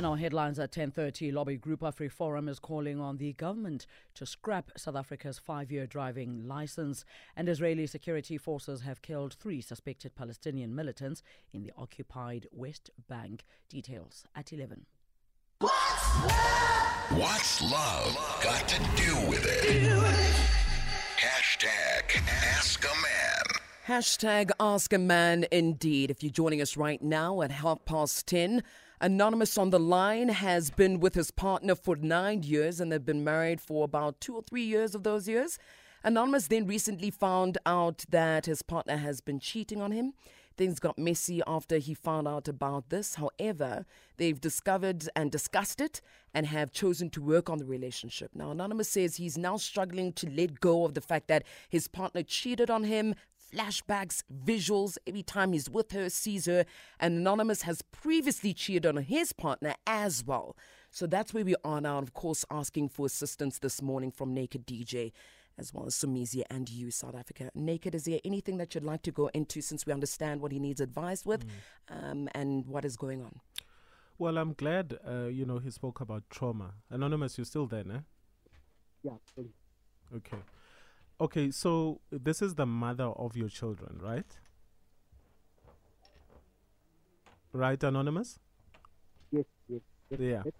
In 0.00 0.06
our 0.06 0.16
headlines 0.16 0.58
at 0.58 0.72
10:30, 0.72 1.30
lobby 1.30 1.58
group 1.58 1.80
AfriForum 1.80 2.48
is 2.48 2.58
calling 2.58 2.98
on 2.98 3.18
the 3.18 3.34
government 3.34 3.86
to 4.14 4.24
scrap 4.24 4.70
South 4.74 4.96
Africa's 4.96 5.38
five-year 5.38 5.86
driving 5.86 6.48
license. 6.48 7.04
And 7.36 7.50
Israeli 7.50 7.86
security 7.86 8.38
forces 8.38 8.80
have 8.80 9.02
killed 9.02 9.34
three 9.34 9.60
suspected 9.60 10.14
Palestinian 10.14 10.74
militants 10.74 11.22
in 11.52 11.64
the 11.64 11.72
occupied 11.76 12.46
West 12.50 12.88
Bank. 13.10 13.44
Details 13.68 14.24
at 14.34 14.54
11. 14.54 14.86
What's 17.10 17.60
love 17.60 18.16
got 18.42 18.66
to 18.68 18.78
do 18.96 19.14
with 19.28 19.44
it? 19.44 19.92
Hashtag 21.18 22.26
Ask 22.56 22.82
a 22.82 22.94
Man. 23.02 23.42
Hashtag 23.86 24.50
Ask 24.58 24.94
a 24.94 24.98
Man 24.98 25.44
indeed. 25.52 26.10
If 26.10 26.22
you're 26.22 26.32
joining 26.32 26.62
us 26.62 26.78
right 26.78 27.02
now 27.02 27.42
at 27.42 27.50
half 27.50 27.84
past 27.84 28.26
10, 28.28 28.62
Anonymous 29.02 29.56
on 29.56 29.70
the 29.70 29.80
line 29.80 30.28
has 30.28 30.70
been 30.70 31.00
with 31.00 31.14
his 31.14 31.30
partner 31.30 31.74
for 31.74 31.96
nine 31.96 32.42
years 32.42 32.80
and 32.80 32.92
they've 32.92 33.02
been 33.02 33.24
married 33.24 33.58
for 33.58 33.82
about 33.82 34.20
two 34.20 34.34
or 34.34 34.42
three 34.42 34.62
years 34.62 34.94
of 34.94 35.04
those 35.04 35.26
years. 35.26 35.58
Anonymous 36.04 36.48
then 36.48 36.66
recently 36.66 37.10
found 37.10 37.56
out 37.64 38.04
that 38.10 38.44
his 38.44 38.60
partner 38.60 38.98
has 38.98 39.22
been 39.22 39.40
cheating 39.40 39.80
on 39.80 39.92
him. 39.92 40.12
Things 40.58 40.78
got 40.78 40.98
messy 40.98 41.40
after 41.46 41.78
he 41.78 41.94
found 41.94 42.28
out 42.28 42.46
about 42.46 42.90
this. 42.90 43.14
However, 43.14 43.86
they've 44.18 44.38
discovered 44.38 45.08
and 45.16 45.32
discussed 45.32 45.80
it 45.80 46.02
and 46.34 46.46
have 46.48 46.70
chosen 46.70 47.08
to 47.10 47.22
work 47.22 47.48
on 47.48 47.56
the 47.56 47.64
relationship. 47.64 48.32
Now, 48.34 48.50
Anonymous 48.50 48.90
says 48.90 49.16
he's 49.16 49.38
now 49.38 49.56
struggling 49.56 50.12
to 50.12 50.28
let 50.28 50.60
go 50.60 50.84
of 50.84 50.92
the 50.92 51.00
fact 51.00 51.28
that 51.28 51.44
his 51.70 51.88
partner 51.88 52.22
cheated 52.22 52.68
on 52.68 52.84
him, 52.84 53.14
flashbacks, 53.50 54.22
visuals 54.44 54.96
every 55.06 55.22
time 55.22 55.52
he's 55.52 55.68
with 55.68 55.92
her, 55.92 56.08
sees 56.08 56.46
her. 56.46 56.64
And 56.98 57.18
Anonymous 57.18 57.62
has 57.62 57.82
previously 57.82 58.54
cheated 58.54 58.86
on 58.86 58.96
his 58.98 59.32
partner 59.32 59.74
as 59.86 60.24
well. 60.24 60.56
So 60.90 61.06
that's 61.06 61.32
where 61.32 61.44
we 61.44 61.54
are 61.64 61.80
now. 61.80 61.98
And 61.98 62.06
Of 62.06 62.14
course, 62.14 62.44
asking 62.50 62.90
for 62.90 63.06
assistance 63.06 63.58
this 63.58 63.80
morning 63.82 64.10
from 64.10 64.34
Naked 64.34 64.66
DJ 64.66 65.12
as 65.58 65.74
well 65.74 65.86
as 65.86 65.94
Somizi 65.94 66.42
and 66.50 66.68
you, 66.70 66.90
South 66.90 67.14
Africa. 67.14 67.50
Naked, 67.54 67.94
is 67.94 68.04
there 68.04 68.20
anything 68.24 68.56
that 68.56 68.74
you'd 68.74 68.84
like 68.84 69.02
to 69.02 69.12
go 69.12 69.28
into 69.34 69.60
since 69.60 69.84
we 69.84 69.92
understand 69.92 70.40
what 70.40 70.52
he 70.52 70.58
needs 70.58 70.80
advice 70.80 71.26
with 71.26 71.44
um, 71.88 72.28
and 72.34 72.66
what 72.66 72.84
is 72.84 72.96
going 72.96 73.20
on? 73.22 73.40
Well, 74.18 74.38
I'm 74.38 74.54
glad, 74.54 74.98
uh, 75.06 75.26
you 75.26 75.44
know, 75.44 75.58
he 75.58 75.70
spoke 75.70 76.00
about 76.00 76.24
trauma. 76.30 76.74
Anonymous, 76.90 77.38
you're 77.38 77.44
still 77.44 77.66
there, 77.66 77.84
ne? 77.84 78.00
Yeah. 79.02 79.16
Okay. 80.14 80.38
Okay, 81.20 81.50
so 81.50 82.00
this 82.10 82.40
is 82.42 82.54
the 82.54 82.66
mother 82.66 83.04
of 83.04 83.36
your 83.36 83.48
children, 83.48 83.98
right? 84.02 84.26
Right, 87.52 87.82
Anonymous? 87.82 88.38
Yes, 89.30 89.44
yes. 89.68 89.80
yes, 90.10 90.20
Yeah. 90.20 90.42
yes. 90.44 90.54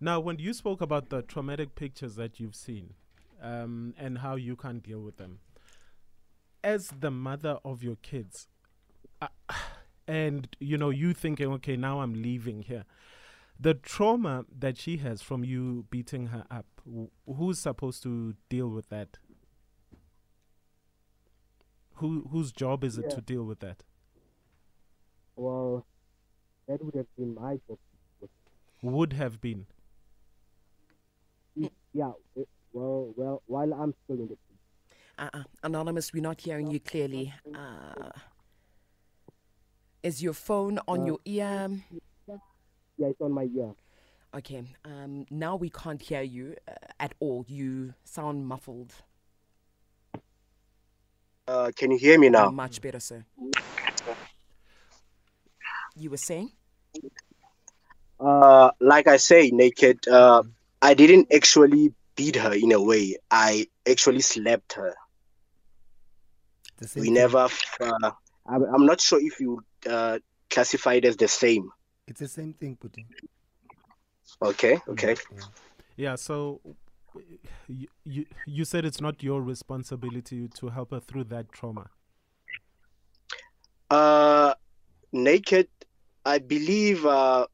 Now, 0.00 0.20
when 0.20 0.38
you 0.38 0.52
spoke 0.52 0.80
about 0.80 1.10
the 1.10 1.22
traumatic 1.22 1.74
pictures 1.74 2.16
that 2.16 2.38
you've 2.40 2.54
seen 2.54 2.94
um, 3.42 3.94
and 3.98 4.18
how 4.18 4.36
you 4.36 4.56
can't 4.56 4.82
deal 4.82 5.00
with 5.00 5.16
them, 5.16 5.40
as 6.62 6.88
the 6.88 7.10
mother 7.10 7.58
of 7.64 7.82
your 7.82 7.96
kids, 7.96 8.48
uh, 9.22 9.28
and 10.08 10.48
you 10.60 10.76
know, 10.78 10.90
you 10.90 11.12
thinking, 11.14 11.52
okay, 11.54 11.76
now 11.76 12.00
I'm 12.00 12.14
leaving 12.14 12.62
here. 12.62 12.84
The 13.58 13.74
trauma 13.74 14.44
that 14.58 14.76
she 14.78 14.98
has 14.98 15.22
from 15.22 15.44
you 15.44 15.86
beating 15.90 16.26
her 16.28 16.44
up, 16.50 16.66
wh- 16.86 17.08
who's 17.36 17.58
supposed 17.58 18.02
to 18.04 18.34
deal 18.48 18.68
with 18.68 18.88
that? 18.90 19.18
Who 21.96 22.28
whose 22.30 22.52
job 22.52 22.84
is 22.84 22.98
it 22.98 23.06
Yeah. 23.08 23.14
to 23.16 23.20
deal 23.20 23.44
with 23.44 23.60
that? 23.60 23.84
Well, 25.36 25.86
that 26.68 26.82
would 26.84 26.94
have 26.94 27.06
been 27.16 27.34
my 27.34 27.58
job. 27.68 27.78
Would 28.82 29.12
have 29.14 29.40
been. 29.40 29.66
Yeah, 31.92 32.12
it, 32.34 32.48
well, 32.72 33.12
well, 33.16 33.42
while 33.46 33.72
I'm 33.72 33.94
still 34.04 34.16
in 34.20 34.28
the 34.28 34.36
Uh-uh. 35.18 35.44
Anonymous, 35.62 36.12
we're 36.12 36.22
not 36.22 36.42
hearing 36.42 36.70
you 36.70 36.78
clearly. 36.78 37.32
Uh, 37.54 38.10
is 40.02 40.22
your 40.22 40.34
phone 40.34 40.78
on 40.86 41.06
your 41.06 41.18
ear? 41.24 41.70
yeah, 42.98 43.06
it's 43.08 43.20
on 43.20 43.32
my 43.32 43.44
ear. 43.44 43.74
Okay. 44.34 44.64
Um, 44.84 45.24
now 45.30 45.56
we 45.56 45.70
can't 45.70 46.02
hear 46.02 46.20
you 46.20 46.56
uh, 46.68 46.72
at 47.00 47.14
all. 47.20 47.46
You 47.48 47.94
sound 48.04 48.46
muffled. 48.46 48.92
Uh, 51.48 51.70
can 51.76 51.90
you 51.90 51.98
hear 51.98 52.18
me 52.18 52.28
now? 52.28 52.50
Much 52.50 52.80
better, 52.80 53.00
sir. 53.00 53.24
You 55.94 56.10
were 56.10 56.16
saying? 56.16 56.50
Uh, 58.18 58.70
like 58.80 59.06
I 59.06 59.18
say, 59.18 59.50
naked. 59.50 60.08
Uh, 60.08 60.42
I 60.82 60.94
didn't 60.94 61.32
actually 61.32 61.92
beat 62.16 62.36
her 62.36 62.52
in 62.52 62.72
a 62.72 62.82
way. 62.82 63.16
I 63.30 63.66
actually 63.88 64.20
slapped 64.20 64.74
her. 64.74 64.94
We 66.80 66.86
thing. 66.86 67.14
never. 67.14 67.48
Uh, 67.80 68.10
I'm, 68.46 68.62
I'm 68.64 68.86
not 68.86 69.00
sure 69.00 69.20
if 69.20 69.40
you 69.40 69.62
uh, 69.88 70.18
classify 70.50 70.94
it 70.94 71.04
as 71.04 71.16
the 71.16 71.28
same. 71.28 71.70
It's 72.06 72.20
the 72.20 72.28
same 72.28 72.52
thing, 72.54 72.76
Putin. 72.76 73.04
Okay, 74.42 74.80
okay. 74.88 75.16
Yeah. 75.32 75.42
Yeah, 75.96 76.14
so 76.16 76.60
you, 77.68 77.88
you 78.04 78.26
you 78.46 78.64
said 78.64 78.84
it's 78.84 79.00
not 79.00 79.22
your 79.22 79.42
responsibility 79.42 80.48
to 80.48 80.68
help 80.68 80.90
her 80.90 81.00
through 81.00 81.24
that 81.24 81.52
trauma. 81.52 81.90
Uh, 83.90 84.54
naked. 85.12 85.68
I 86.24 86.38
believe 86.38 87.06
uh, 87.06 87.46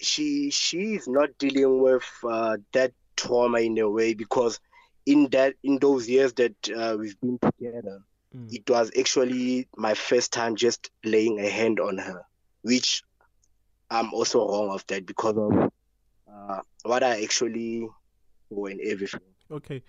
she 0.00 0.50
she 0.50 0.94
is 0.94 1.06
not 1.06 1.30
dealing 1.38 1.82
with 1.82 2.04
uh, 2.28 2.56
that 2.72 2.92
trauma 3.16 3.60
in 3.60 3.78
a 3.78 3.88
way 3.88 4.14
because 4.14 4.58
in 5.06 5.28
that 5.30 5.54
in 5.62 5.78
those 5.78 6.08
years 6.08 6.32
that 6.34 6.54
uh, 6.76 6.96
we've 6.98 7.20
been 7.20 7.38
together, 7.38 8.02
Mm. 8.36 8.52
it 8.52 8.68
was 8.68 8.90
actually 8.98 9.68
my 9.74 9.94
first 9.94 10.34
time 10.34 10.54
just 10.54 10.90
laying 11.02 11.40
a 11.40 11.48
hand 11.48 11.80
on 11.80 11.96
her, 11.96 12.20
which 12.60 13.02
I'm 13.90 14.12
also 14.12 14.46
wrong 14.46 14.68
of 14.68 14.86
that 14.88 15.06
because 15.06 15.38
of 15.38 15.70
uh, 16.30 16.60
what 16.82 17.02
I 17.02 17.22
actually 17.22 17.88
do 18.50 18.66
and 18.66 18.80
everything. 18.80 19.20
Okay. 19.50 19.82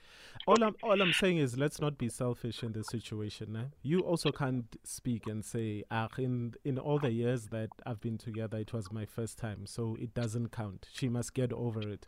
All 0.48 0.63
I'm 0.63 0.75
all 0.84 1.01
I'm 1.01 1.12
saying 1.12 1.38
is 1.38 1.58
let's 1.58 1.82
not 1.82 1.98
be 1.98 2.08
selfish 2.08 2.63
in 2.63 2.72
this 2.72 2.88
situation. 2.88 3.56
Eh? 3.56 3.66
You 3.82 4.00
also 4.00 4.32
can't 4.32 4.66
speak 4.84 5.28
and 5.28 5.44
say, 5.44 5.84
ah, 5.92 6.08
in 6.18 6.54
in 6.63 6.78
all 6.78 6.98
the 7.00 7.12
years 7.12 7.48
that 7.48 7.70
I've 7.86 8.00
been 8.00 8.18
together, 8.18 8.58
it 8.58 8.72
was 8.72 8.92
my 8.92 9.06
first 9.06 9.38
time, 9.38 9.66
so 9.66 9.98
it 10.00 10.13
doesn't 10.13 10.51
count. 10.51 10.88
She 10.94 11.10
must 11.10 11.34
get 11.34 11.51
over 11.51 11.82
it. 11.82 12.08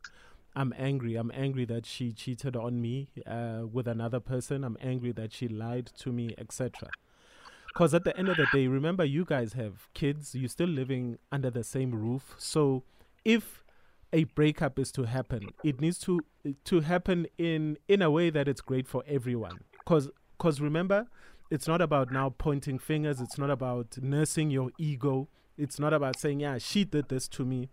I'm 0.55 0.73
angry. 0.77 1.15
I'm 1.15 1.31
angry 1.33 1.65
that 1.65 1.85
she 1.85 2.11
cheated 2.11 2.55
on 2.55 2.81
me 2.81 3.09
uh, 3.25 3.63
with 3.71 3.87
another 3.87 4.19
person. 4.19 4.63
I'm 4.63 4.77
angry 4.81 5.11
that 5.13 5.33
she 5.33 5.47
lied 5.47 5.91
to 5.99 6.11
me, 6.11 6.33
etc. 6.37 6.89
Because 7.67 7.93
at 7.93 8.03
the 8.03 8.17
end 8.17 8.27
of 8.27 8.35
the 8.35 8.47
day, 8.51 8.67
remember, 8.67 9.05
you 9.05 9.23
guys 9.23 9.53
have 9.53 9.87
kids. 9.93 10.35
You're 10.35 10.49
still 10.49 10.67
living 10.67 11.19
under 11.31 11.49
the 11.49 11.63
same 11.63 11.91
roof. 11.91 12.35
So 12.37 12.83
if 13.23 13.60
a 14.13 14.25
breakup 14.25 14.77
is 14.77 14.91
to 14.93 15.03
happen, 15.03 15.49
it 15.63 15.79
needs 15.79 15.97
to 15.99 16.19
to 16.65 16.81
happen 16.81 17.27
in 17.37 17.77
in 17.87 18.01
a 18.01 18.11
way 18.11 18.29
that 18.29 18.47
it's 18.47 18.61
great 18.61 18.87
for 18.87 19.03
everyone. 19.07 19.59
Because 19.71 20.09
because 20.37 20.59
remember, 20.59 21.07
it's 21.49 21.67
not 21.67 21.81
about 21.81 22.11
now 22.11 22.29
pointing 22.29 22.79
fingers. 22.79 23.21
It's 23.21 23.37
not 23.37 23.49
about 23.49 23.97
nursing 24.01 24.49
your 24.49 24.71
ego. 24.77 25.27
It's 25.57 25.79
not 25.79 25.93
about 25.93 26.17
saying, 26.17 26.39
yeah, 26.39 26.57
she 26.57 26.83
did 26.85 27.09
this 27.09 27.27
to 27.29 27.45
me, 27.45 27.69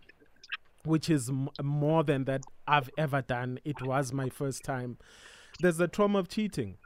which 0.83 1.09
is 1.09 1.29
m- 1.29 1.49
more 1.63 2.03
than 2.03 2.25
that 2.25 2.43
I've 2.67 2.89
ever 2.97 3.21
done. 3.21 3.59
It 3.65 3.81
was 3.81 4.13
my 4.13 4.29
first 4.29 4.63
time. 4.63 4.97
There's 5.61 5.77
the 5.77 5.87
trauma 5.87 6.19
of 6.19 6.27
cheating. 6.27 6.77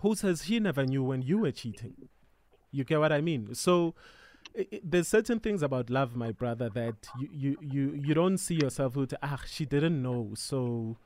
Who 0.00 0.14
says 0.14 0.42
he 0.42 0.60
never 0.60 0.84
knew 0.84 1.02
when 1.02 1.22
you 1.22 1.38
were 1.38 1.50
cheating? 1.50 1.94
You 2.70 2.84
get 2.84 3.00
what 3.00 3.12
I 3.12 3.20
mean? 3.20 3.54
So 3.54 3.94
there's 4.82 5.08
certain 5.08 5.40
things 5.40 5.62
about 5.62 5.90
love, 5.90 6.14
my 6.16 6.32
brother, 6.32 6.68
that 6.70 6.94
you 7.18 7.28
you 7.32 7.56
you, 7.60 8.00
you 8.04 8.14
don't 8.14 8.38
see 8.38 8.54
yourself 8.54 8.96
with 8.96 9.14
ah 9.22 9.40
she 9.46 9.64
didn't 9.64 10.02
know, 10.02 10.32
so 10.34 10.98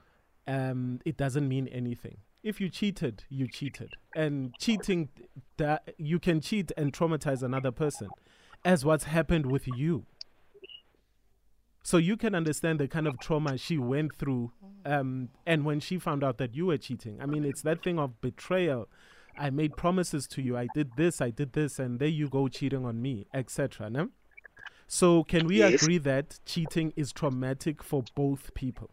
um 0.46 1.00
it 1.04 1.16
doesn't 1.16 1.48
mean 1.48 1.68
anything. 1.68 2.18
If 2.42 2.60
you 2.60 2.68
cheated, 2.68 3.24
you 3.28 3.48
cheated, 3.48 3.90
and 4.14 4.54
cheating, 4.58 5.08
that 5.56 5.94
you 5.98 6.18
can 6.18 6.40
cheat 6.40 6.70
and 6.76 6.92
traumatize 6.92 7.42
another 7.42 7.72
person, 7.72 8.08
as 8.64 8.84
what's 8.84 9.04
happened 9.04 9.50
with 9.50 9.66
you. 9.66 10.06
So 11.82 11.98
you 11.98 12.16
can 12.16 12.34
understand 12.34 12.80
the 12.80 12.88
kind 12.88 13.06
of 13.06 13.18
trauma 13.20 13.56
she 13.58 13.78
went 13.78 14.16
through, 14.16 14.52
um, 14.84 15.28
and 15.46 15.64
when 15.64 15.80
she 15.80 15.98
found 15.98 16.24
out 16.24 16.38
that 16.38 16.54
you 16.54 16.66
were 16.66 16.78
cheating. 16.78 17.20
I 17.20 17.26
mean, 17.26 17.44
it's 17.44 17.62
that 17.62 17.82
thing 17.82 17.98
of 17.98 18.20
betrayal. 18.20 18.88
I 19.38 19.50
made 19.50 19.76
promises 19.76 20.26
to 20.28 20.42
you. 20.42 20.56
I 20.56 20.68
did 20.74 20.90
this. 20.96 21.20
I 21.20 21.30
did 21.30 21.52
this, 21.52 21.78
and 21.78 21.98
there 21.98 22.08
you 22.08 22.28
go 22.28 22.48
cheating 22.48 22.84
on 22.84 23.00
me, 23.02 23.26
etc. 23.34 23.90
No? 23.90 24.08
So 24.86 25.24
can 25.24 25.46
we 25.46 25.58
Yes. 25.58 25.82
agree 25.82 25.98
that 25.98 26.38
cheating 26.46 26.92
is 26.96 27.12
traumatic 27.12 27.82
for 27.82 28.04
both 28.14 28.54
people? 28.54 28.90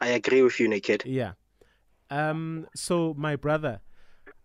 I 0.00 0.08
agree 0.08 0.42
with 0.42 0.58
you, 0.60 0.68
naked. 0.68 1.04
Yeah. 1.06 1.32
Um. 2.10 2.66
So 2.74 3.14
my 3.16 3.36
brother, 3.36 3.80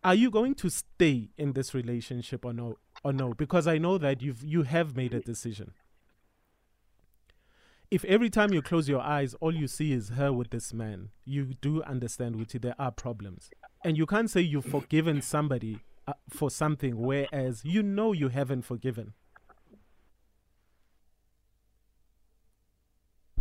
are 0.03 0.15
you 0.15 0.29
going 0.31 0.55
to 0.55 0.69
stay 0.69 1.29
in 1.37 1.53
this 1.53 1.73
relationship 1.73 2.45
or 2.45 2.53
no? 2.53 2.77
Or 3.03 3.13
no? 3.13 3.33
Because 3.33 3.67
I 3.67 3.77
know 3.77 3.97
that 3.97 4.21
you've 4.21 4.43
you 4.43 4.63
have 4.63 4.95
made 4.95 5.13
a 5.13 5.19
decision. 5.21 5.73
If 7.91 8.05
every 8.05 8.29
time 8.29 8.53
you 8.53 8.61
close 8.61 8.87
your 8.87 9.01
eyes, 9.01 9.33
all 9.35 9.53
you 9.55 9.67
see 9.67 9.93
is 9.93 10.09
her 10.09 10.31
with 10.31 10.51
this 10.51 10.73
man, 10.73 11.09
you 11.25 11.55
do 11.59 11.81
understand, 11.83 12.35
which 12.35 12.53
there 12.53 12.75
are 12.77 12.91
problems, 12.91 13.49
and 13.83 13.97
you 13.97 14.05
can't 14.05 14.29
say 14.29 14.41
you've 14.41 14.65
forgiven 14.65 15.21
somebody 15.21 15.79
uh, 16.07 16.13
for 16.29 16.49
something, 16.49 16.97
whereas 16.97 17.61
you 17.63 17.83
know 17.83 18.13
you 18.13 18.29
haven't 18.29 18.63
forgiven. 18.63 19.13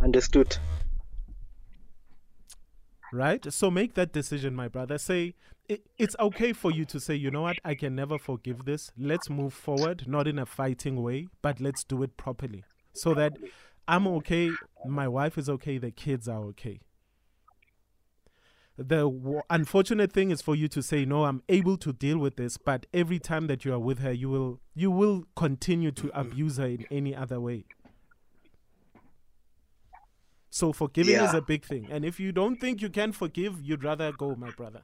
Understood. 0.01 0.57
Right? 3.11 3.51
So 3.51 3.69
make 3.69 3.95
that 3.95 4.13
decision, 4.13 4.55
my 4.55 4.67
brother. 4.67 4.97
Say 4.97 5.35
it, 5.67 5.85
it's 5.97 6.15
okay 6.19 6.53
for 6.53 6.71
you 6.71 6.85
to 6.85 6.99
say, 6.99 7.15
you 7.15 7.31
know 7.31 7.41
what, 7.41 7.57
I 7.65 7.75
can 7.75 7.95
never 7.95 8.17
forgive 8.17 8.65
this. 8.65 8.91
Let's 8.97 9.29
move 9.29 9.53
forward, 9.53 10.07
not 10.07 10.27
in 10.27 10.39
a 10.39 10.45
fighting 10.45 11.01
way, 11.01 11.27
but 11.41 11.59
let's 11.59 11.83
do 11.83 12.01
it 12.03 12.17
properly. 12.17 12.63
So 12.93 13.13
that 13.13 13.33
I'm 13.87 14.07
okay, 14.07 14.51
my 14.85 15.07
wife 15.07 15.37
is 15.37 15.49
okay, 15.49 15.77
the 15.77 15.91
kids 15.91 16.27
are 16.27 16.43
okay. 16.45 16.79
The 18.81 19.09
w- 19.09 19.41
unfortunate 19.49 20.11
thing 20.13 20.31
is 20.31 20.41
for 20.41 20.55
you 20.55 20.67
to 20.69 20.81
say 20.81 21.03
no 21.03 21.25
i'm 21.25 21.43
able 21.49 21.75
to 21.77 21.91
deal 21.91 22.17
with 22.17 22.37
this 22.37 22.57
but 22.57 22.85
every 22.93 23.19
time 23.19 23.47
that 23.47 23.65
you 23.65 23.73
are 23.73 23.79
with 23.79 23.99
her 23.99 24.11
you 24.11 24.29
will 24.29 24.61
you 24.73 24.89
will 24.89 25.25
continue 25.35 25.91
to 25.91 26.09
abuse 26.17 26.55
her 26.57 26.65
in 26.67 26.85
any 26.89 27.13
other 27.13 27.41
way 27.41 27.65
so 30.49 30.71
forgiving 30.71 31.15
is 31.15 31.33
a 31.33 31.41
big 31.41 31.65
thing 31.65 31.87
and 31.91 32.05
if 32.05 32.19
you 32.21 32.31
don't 32.31 32.57
think 32.61 32.81
you 32.81 32.89
can 32.89 33.11
forgive 33.11 33.61
you'd 33.61 33.83
rather 33.83 34.11
go 34.13 34.33
my 34.35 34.51
brother 34.51 34.83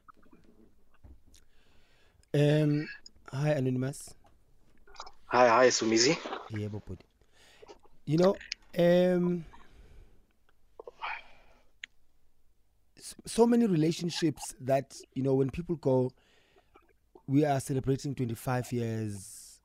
Um, 2.34 2.86
hi, 3.32 3.50
Anonymous. 3.52 4.14
Hi, 5.28 5.48
hi, 5.48 5.68
Somizi. 5.68 6.18
Yeah, 6.50 6.68
Bobodi. 6.68 7.00
You 8.04 8.18
know, 8.18 8.36
um, 8.78 9.46
so 13.24 13.46
many 13.46 13.66
relationships 13.66 14.54
that 14.60 14.96
you 15.14 15.22
know 15.22 15.34
when 15.34 15.50
people 15.50 15.76
go, 15.76 16.10
we 17.26 17.44
are 17.44 17.60
celebrating 17.60 18.14
25 18.14 18.72
years 18.72 19.60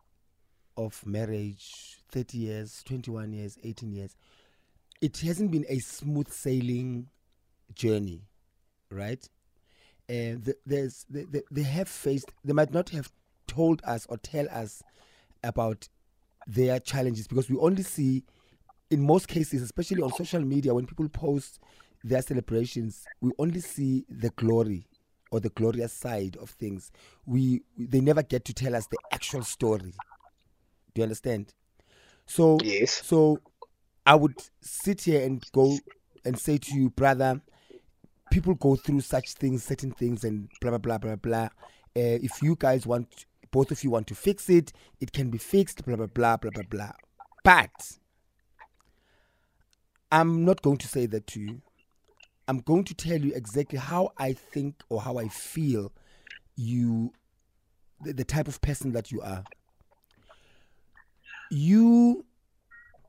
of 0.77 1.05
marriage, 1.05 1.99
30 2.11 2.37
years, 2.37 2.83
21 2.85 3.33
years, 3.33 3.57
18 3.63 3.91
years. 3.91 4.15
It 5.01 5.17
hasn't 5.17 5.51
been 5.51 5.65
a 5.67 5.79
smooth 5.79 6.29
sailing 6.29 7.07
journey, 7.73 8.21
right? 8.89 9.27
And 10.07 10.43
th- 10.45 10.57
there's 10.65 11.05
they, 11.09 11.25
they 11.49 11.63
have 11.63 11.87
faced. 11.87 12.31
They 12.43 12.53
might 12.53 12.73
not 12.73 12.89
have 12.89 13.11
told 13.47 13.81
us 13.85 14.05
or 14.09 14.17
tell 14.17 14.47
us 14.49 14.81
about 15.43 15.87
their 16.47 16.79
challenges 16.79 17.27
because 17.27 17.49
we 17.49 17.57
only 17.57 17.83
see 17.83 18.23
in 18.89 19.01
most 19.01 19.27
cases 19.27 19.61
especially 19.61 20.01
on 20.01 20.11
social 20.13 20.41
media 20.41 20.73
when 20.73 20.85
people 20.85 21.07
post 21.07 21.59
their 22.03 22.21
celebrations 22.21 23.05
we 23.21 23.31
only 23.37 23.59
see 23.59 24.05
the 24.09 24.29
glory 24.31 24.87
or 25.31 25.39
the 25.39 25.49
glorious 25.49 25.93
side 25.93 26.35
of 26.41 26.49
things. 26.51 26.91
We 27.25 27.61
they 27.77 28.01
never 28.01 28.21
get 28.21 28.43
to 28.45 28.53
tell 28.53 28.75
us 28.75 28.87
the 28.87 28.97
actual 29.11 29.43
story. 29.43 29.93
Do 30.93 30.99
you 30.99 31.03
understand? 31.03 31.53
So 32.25 32.59
Yes. 32.63 33.01
so 33.03 33.41
i 34.05 34.15
would 34.15 34.33
sit 34.61 35.01
here 35.01 35.23
and 35.23 35.43
go 35.53 35.77
and 36.25 36.37
say 36.39 36.57
to 36.57 36.73
you 36.75 36.89
brother 36.89 37.39
people 38.31 38.55
go 38.55 38.75
through 38.75 38.99
such 39.01 39.33
things 39.33 39.63
certain 39.63 39.91
things 39.91 40.23
and 40.23 40.49
blah 40.59 40.71
blah 40.71 40.77
blah 40.79 40.97
blah 40.97 41.15
blah. 41.15 41.45
Uh, 41.95 42.17
if 42.23 42.41
you 42.41 42.55
guys 42.57 42.87
want 42.87 43.25
both 43.51 43.69
of 43.71 43.83
you 43.83 43.89
want 43.91 44.07
to 44.07 44.15
fix 44.15 44.49
it 44.49 44.73
it 44.99 45.11
can 45.11 45.29
be 45.29 45.37
fixed 45.37 45.85
blah 45.85 45.95
blah 45.95 46.07
blah 46.07 46.37
blah 46.37 46.51
blah 46.51 46.63
blah. 46.69 46.91
But 47.43 47.69
i'm 50.11 50.43
not 50.43 50.61
going 50.61 50.77
to 50.77 50.87
say 50.87 51.05
that 51.05 51.25
to 51.27 51.39
you 51.39 51.61
i'm 52.51 52.59
going 52.59 52.83
to 52.83 52.93
tell 52.93 53.19
you 53.19 53.33
exactly 53.33 53.79
how 53.79 54.11
i 54.17 54.33
think 54.33 54.75
or 54.89 55.01
how 55.01 55.17
i 55.17 55.27
feel 55.27 55.91
you 56.55 57.11
the, 58.03 58.13
the 58.13 58.23
type 58.23 58.47
of 58.47 58.61
person 58.61 58.91
that 58.93 59.11
you 59.11 59.21
are. 59.21 59.43
You 61.49 62.25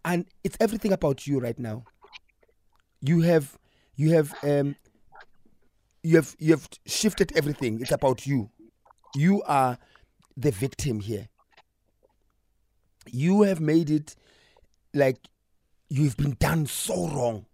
and 0.04 0.26
it's 0.42 0.56
everything 0.60 0.92
about 0.92 1.26
you 1.26 1.38
right 1.38 1.58
now. 1.58 1.84
You 3.00 3.20
have 3.22 3.58
you 3.96 4.12
have 4.14 4.34
um 4.42 4.76
you 6.02 6.16
have 6.16 6.34
you 6.38 6.52
have 6.52 6.68
shifted 6.86 7.32
everything. 7.36 7.80
It's 7.80 7.92
about 7.92 8.26
you. 8.26 8.50
You 9.16 9.42
are 9.42 9.78
the 10.36 10.50
victim 10.50 11.00
here. 11.00 11.28
You 13.10 13.42
have 13.42 13.60
made 13.60 13.90
it 13.90 14.16
like 14.94 15.18
you've 15.88 16.16
been 16.16 16.36
done 16.38 16.66
so 16.66 17.08
wrong 17.08 17.46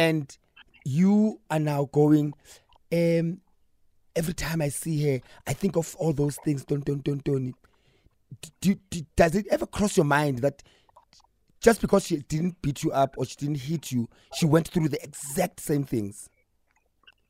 and 0.00 0.38
you 0.86 1.38
are 1.50 1.58
now 1.58 1.84
going 1.92 2.32
um 2.92 3.38
every 4.16 4.32
time 4.32 4.62
i 4.62 4.68
see 4.68 5.04
her 5.04 5.20
i 5.46 5.52
think 5.52 5.76
of 5.76 5.94
all 5.96 6.14
those 6.14 6.38
things 6.38 6.64
don't 6.64 6.86
don't 6.86 7.04
don't 7.04 7.22
don't 7.22 7.54
do, 8.62 8.74
do, 8.88 9.02
does 9.14 9.34
it 9.34 9.46
ever 9.50 9.66
cross 9.66 9.96
your 9.96 10.06
mind 10.06 10.38
that 10.38 10.62
just 11.60 11.82
because 11.82 12.06
she 12.06 12.16
didn't 12.16 12.60
beat 12.62 12.82
you 12.82 12.90
up 12.92 13.14
or 13.18 13.26
she 13.26 13.36
didn't 13.36 13.58
hit 13.60 13.92
you 13.92 14.08
she 14.32 14.46
went 14.46 14.68
through 14.68 14.88
the 14.88 15.02
exact 15.02 15.60
same 15.60 15.84
things? 15.84 16.30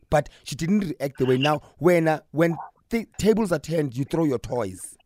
But 0.09 0.29
she 0.45 0.55
didn't 0.55 0.81
react 0.81 1.19
the 1.19 1.27
way. 1.27 1.39
Now 1.39 1.63
when 1.79 2.07
uh, 2.07 2.21
when 2.31 2.57
th- 2.91 3.09
tables 3.19 3.51
are 3.51 3.59
turned 3.59 3.97
you 3.97 4.05
throw 4.05 4.25
your 4.25 4.39
toys. 4.39 4.97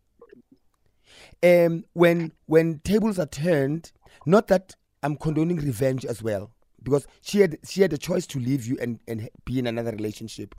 Um 1.42 1.84
when 1.94 2.32
when 2.46 2.80
tables 2.80 3.18
are 3.18 3.26
turned 3.26 3.92
not 4.26 4.48
that 4.48 4.74
i'm 5.02 5.16
condoning 5.16 5.56
revenge 5.58 6.04
as 6.04 6.22
well 6.22 6.53
because 6.84 7.06
she 7.22 7.40
had 7.40 7.58
she 7.66 7.82
had 7.82 7.92
a 7.92 7.98
choice 7.98 8.26
to 8.28 8.38
leave 8.38 8.66
you 8.66 8.76
and 8.80 9.00
and 9.08 9.28
be 9.44 9.58
in 9.58 9.66
another 9.66 9.90
relationship. 9.90 10.54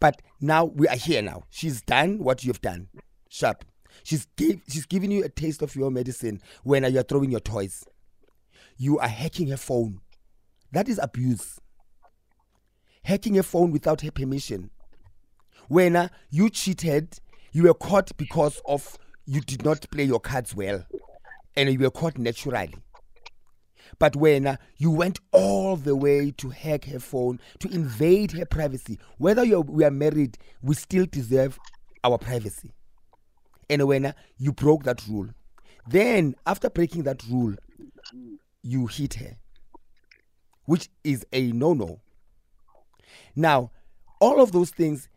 But 0.00 0.22
now 0.40 0.66
we 0.66 0.86
are 0.86 0.96
here 0.96 1.22
now. 1.22 1.42
She's 1.50 1.82
done 1.82 2.18
what 2.18 2.44
you've 2.44 2.60
done. 2.60 2.88
Sharp 3.28 3.64
she's 4.02 4.26
gave 4.36 4.60
she's 4.68 4.86
giving 4.86 5.10
you 5.10 5.24
a 5.24 5.28
taste 5.28 5.62
of 5.62 5.74
your 5.76 5.90
medicine 5.90 6.40
when 6.64 6.84
you're 6.92 7.02
throwing 7.02 7.30
your 7.30 7.40
toys. 7.40 7.84
You 8.76 8.98
are 8.98 9.08
hacking 9.08 9.48
her 9.48 9.56
phone. 9.56 10.00
That 10.72 10.88
is 10.88 10.98
abuse. 11.02 11.60
Hacking 13.04 13.38
a 13.38 13.42
phone 13.42 13.70
without 13.72 14.00
her 14.00 14.10
permission. 14.10 14.70
When 15.68 16.10
you 16.30 16.50
cheated, 16.50 17.18
you 17.52 17.64
were 17.64 17.74
caught 17.74 18.16
because 18.16 18.60
of 18.66 18.98
you 19.26 19.40
did 19.40 19.64
not 19.64 19.88
play 19.90 20.04
your 20.04 20.20
cards 20.20 20.54
well, 20.54 20.84
and 21.56 21.70
you 21.70 21.78
were 21.78 21.90
caught 21.90 22.18
naturally. 22.18 22.74
But 23.98 24.16
when 24.16 24.58
you 24.76 24.90
went 24.90 25.20
all 25.32 25.76
the 25.76 25.94
way 25.94 26.30
to 26.32 26.50
hack 26.50 26.84
her 26.86 26.98
phone, 26.98 27.40
to 27.60 27.68
invade 27.68 28.32
her 28.32 28.46
privacy, 28.46 28.98
whether 29.18 29.44
you're, 29.44 29.60
we 29.60 29.84
are 29.84 29.90
married, 29.90 30.38
we 30.62 30.74
still 30.74 31.06
deserve 31.06 31.58
our 32.04 32.18
privacy. 32.18 32.72
And 33.70 33.86
when 33.86 34.14
you 34.38 34.52
broke 34.52 34.84
that 34.84 35.06
rule, 35.08 35.28
then 35.86 36.34
after 36.46 36.68
breaking 36.68 37.04
that 37.04 37.22
rule, 37.28 37.54
you 38.62 38.86
hit 38.86 39.14
her, 39.14 39.36
which 40.64 40.88
is 41.04 41.26
a 41.32 41.52
no 41.52 41.72
no. 41.72 42.00
Now, 43.34 43.70
all 44.20 44.40
of 44.40 44.52
those 44.52 44.70
things 44.70 45.08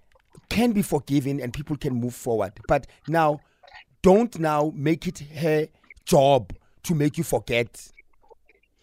can 0.50 0.72
be 0.72 0.82
forgiven 0.82 1.40
and 1.40 1.54
people 1.54 1.78
can 1.78 1.94
move 1.94 2.16
forward. 2.16 2.54
But 2.68 2.88
now, 3.08 3.42
don't 4.02 4.38
now 4.40 4.72
make 4.76 5.08
it 5.08 5.20
her 5.20 5.68
job 6.06 6.54
to 6.84 6.96
make 6.96 7.18
you 7.18 7.24
forget. 7.24 7.92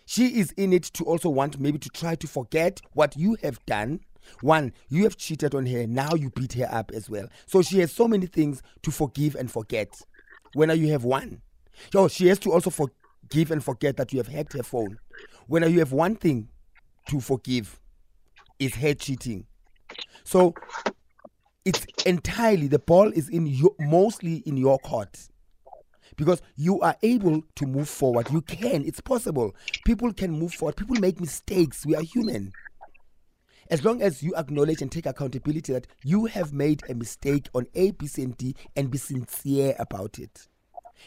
She 0.07 0.39
is 0.39 0.53
in 0.53 0.73
it 0.73 0.85
to 0.95 1.05
also 1.05 1.29
want 1.29 1.61
maybe 1.61 1.79
to 1.79 1.89
try 1.89 2.15
to 2.17 2.27
forget 2.27 2.81
what 2.93 3.17
you 3.17 3.37
have 3.43 3.65
done. 3.67 4.01
One, 4.41 4.73
you 4.89 5.05
have 5.05 5.17
cheated 5.17 5.55
on 5.55 5.67
her. 5.67 5.87
Now 5.87 6.15
you 6.15 6.31
beat 6.31 6.53
her 6.55 6.69
up 6.71 6.91
as 6.95 7.11
well. 7.11 7.29
So 7.47 7.63
she 7.63 7.81
has 7.81 7.93
so 7.93 8.07
many 8.07 8.27
things 8.27 8.63
to 8.83 8.91
forgive 8.91 9.35
and 9.35 9.51
forget. 9.51 9.89
When 10.55 10.71
you 10.79 10.93
have 10.93 11.05
one, 11.05 11.41
so 11.93 12.09
she 12.09 12.29
has 12.29 12.39
to 12.41 12.53
also 12.53 12.71
forgive 12.71 13.51
and 13.51 13.65
forget 13.65 13.97
that 13.97 14.13
you 14.13 14.19
have 14.19 14.29
hacked 14.29 14.53
her 14.53 14.63
phone. 14.63 14.99
When 15.47 15.63
you 15.71 15.79
have 15.79 15.93
one 15.93 16.17
thing 16.17 16.49
to 17.09 17.21
forgive, 17.21 17.81
is 18.63 18.75
her 18.77 18.95
cheating. 18.95 19.47
So 20.25 20.55
it's 21.65 21.85
entirely 22.07 22.69
the 22.69 22.79
ball 22.79 23.11
is 23.13 23.29
in 23.29 23.47
your 23.47 23.75
mostly 23.79 24.37
in 24.47 24.57
your 24.57 24.79
court 24.79 25.29
because 26.17 26.43
you 26.57 26.81
are 26.81 26.97
able 27.03 27.43
to 27.57 27.67
move 27.67 27.89
forward. 27.89 28.31
You 28.31 28.41
can, 28.43 28.85
it's 28.85 29.01
possible. 29.01 29.55
People 29.85 30.13
can 30.13 30.31
move 30.31 30.55
forward. 30.55 30.77
People 30.77 30.97
make 30.97 31.21
mistakes. 31.21 31.85
We 31.87 31.95
are 31.97 32.03
human. 32.03 32.53
As 33.71 33.85
long 33.85 34.03
as 34.03 34.23
you 34.23 34.35
acknowledge 34.37 34.83
and 34.83 34.93
take 34.93 35.07
accountability 35.07 35.73
that 35.73 35.87
you 36.05 36.27
have 36.27 36.53
made 36.53 36.83
a 36.89 36.95
mistake 36.95 37.49
on 37.55 37.67
A, 37.75 37.93
B, 37.93 38.07
C, 38.07 38.23
and 38.23 38.37
D 38.37 38.55
and 38.77 38.91
be 38.91 38.99
sincere 38.99 39.75
about 39.79 40.19
it. 40.19 40.49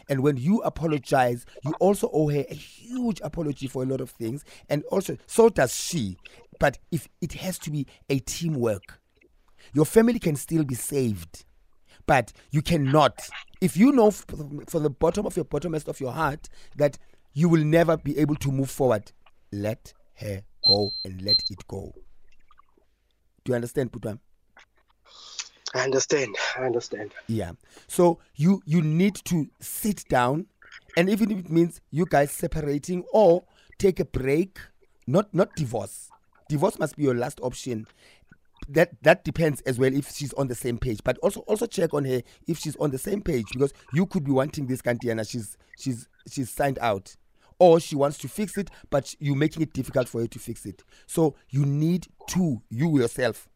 And 0.09 0.21
when 0.21 0.37
you 0.37 0.61
apologize, 0.61 1.45
you 1.63 1.73
also 1.79 2.09
owe 2.11 2.29
her 2.29 2.43
a 2.49 2.53
huge 2.53 3.21
apology 3.23 3.67
for 3.67 3.83
a 3.83 3.85
lot 3.85 4.01
of 4.01 4.09
things. 4.09 4.43
And 4.69 4.83
also, 4.85 5.17
so 5.27 5.49
does 5.49 5.75
she. 5.75 6.17
But 6.59 6.79
if 6.91 7.07
it 7.21 7.33
has 7.33 7.59
to 7.59 7.71
be 7.71 7.87
a 8.09 8.19
teamwork, 8.19 8.99
Your 9.73 9.85
family 9.85 10.19
can 10.19 10.35
still 10.35 10.63
be 10.63 10.75
saved, 10.75 11.45
but 12.05 12.31
you 12.51 12.61
cannot. 12.61 13.29
If 13.65 13.75
you 13.75 13.91
know 13.91 14.09
f- 14.09 14.27
for 14.67 14.79
the 14.79 14.91
bottom 14.91 15.25
of 15.25 15.35
your 15.35 15.45
bottomest 15.45 15.87
of 15.87 15.99
your 15.99 16.11
heart 16.11 16.49
that 16.75 16.99
you 17.33 17.49
will 17.49 17.63
never 17.63 17.97
be 17.97 18.15
able 18.19 18.35
to 18.35 18.51
move 18.51 18.69
forward, 18.69 19.11
let 19.51 19.91
her 20.17 20.43
go 20.67 20.93
and 21.03 21.19
let 21.23 21.43
it 21.49 21.67
go. 21.67 21.91
Do 23.43 23.51
you 23.51 23.55
understand, 23.55 23.91
Putwam? 23.91 24.19
I 25.73 25.79
understand. 25.79 26.35
I 26.55 26.65
understand. 26.65 27.11
Yeah. 27.25 27.53
So 27.87 28.19
you 28.35 28.61
you 28.67 28.83
need 28.83 29.15
to 29.25 29.49
sit 29.59 30.07
down, 30.09 30.45
and 30.95 31.09
even 31.09 31.31
if 31.31 31.39
it 31.39 31.49
means 31.49 31.81
you 31.89 32.05
guys 32.05 32.29
separating 32.29 33.03
or 33.11 33.45
take 33.79 33.99
a 33.99 34.05
break, 34.05 34.59
not 35.07 35.33
not 35.33 35.55
divorce. 35.55 36.11
Divorce 36.49 36.77
must 36.77 36.95
be 36.97 37.01
your 37.01 37.15
last 37.15 37.39
option. 37.41 37.87
That 38.67 39.01
that 39.03 39.23
depends 39.23 39.61
as 39.61 39.77
well 39.79 39.93
if 39.93 40.11
she's 40.11 40.33
on 40.33 40.47
the 40.47 40.55
same 40.55 40.77
page. 40.77 41.01
But 41.03 41.17
also 41.19 41.41
also 41.41 41.65
check 41.67 41.93
on 41.93 42.05
her 42.05 42.21
if 42.47 42.57
she's 42.57 42.75
on 42.77 42.91
the 42.91 42.97
same 42.97 43.21
page 43.21 43.45
because 43.53 43.73
you 43.93 44.05
could 44.05 44.23
be 44.23 44.31
wanting 44.31 44.67
this 44.67 44.81
Kantiana. 44.81 45.29
She's 45.29 45.57
she's 45.77 46.07
she's 46.29 46.49
signed 46.49 46.79
out. 46.79 47.15
Or 47.57 47.79
she 47.79 47.95
wants 47.95 48.17
to 48.17 48.27
fix 48.27 48.57
it, 48.57 48.69
but 48.89 49.15
you're 49.19 49.35
making 49.35 49.61
it 49.61 49.71
difficult 49.71 50.09
for 50.09 50.19
her 50.19 50.27
to 50.27 50.39
fix 50.39 50.65
it. 50.65 50.83
So 51.07 51.35
you 51.49 51.65
need 51.65 52.05
to, 52.31 52.61
you 52.69 52.99
yourself, 52.99 53.47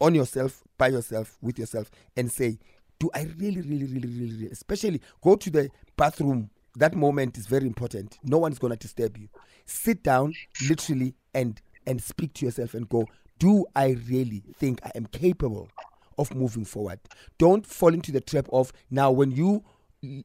on 0.00 0.14
yourself, 0.14 0.62
by 0.78 0.88
yourself, 0.88 1.36
with 1.42 1.58
yourself, 1.58 1.90
and 2.16 2.30
say, 2.30 2.58
Do 3.00 3.10
I 3.14 3.22
really, 3.36 3.62
really, 3.62 3.86
really, 3.86 4.08
really, 4.08 4.30
really, 4.32 4.46
especially 4.50 5.00
go 5.22 5.34
to 5.36 5.50
the 5.50 5.70
bathroom. 5.96 6.50
That 6.76 6.94
moment 6.94 7.36
is 7.36 7.46
very 7.46 7.66
important. 7.66 8.18
No 8.22 8.38
one's 8.38 8.60
gonna 8.60 8.76
disturb 8.76 9.16
you. 9.16 9.28
Sit 9.64 10.04
down, 10.04 10.34
literally, 10.68 11.14
and 11.34 11.60
and 11.86 12.00
speak 12.02 12.32
to 12.34 12.44
yourself 12.44 12.74
and 12.74 12.88
go, 12.88 13.06
Do 13.38 13.66
I 13.74 13.96
really 14.08 14.42
think 14.58 14.80
I 14.84 14.90
am 14.94 15.06
capable 15.06 15.68
of 16.18 16.34
moving 16.34 16.64
forward? 16.64 17.00
Don't 17.38 17.66
fall 17.66 17.92
into 17.92 18.12
the 18.12 18.20
trap 18.20 18.48
of 18.52 18.72
now 18.90 19.10
when 19.10 19.30
you 19.30 19.64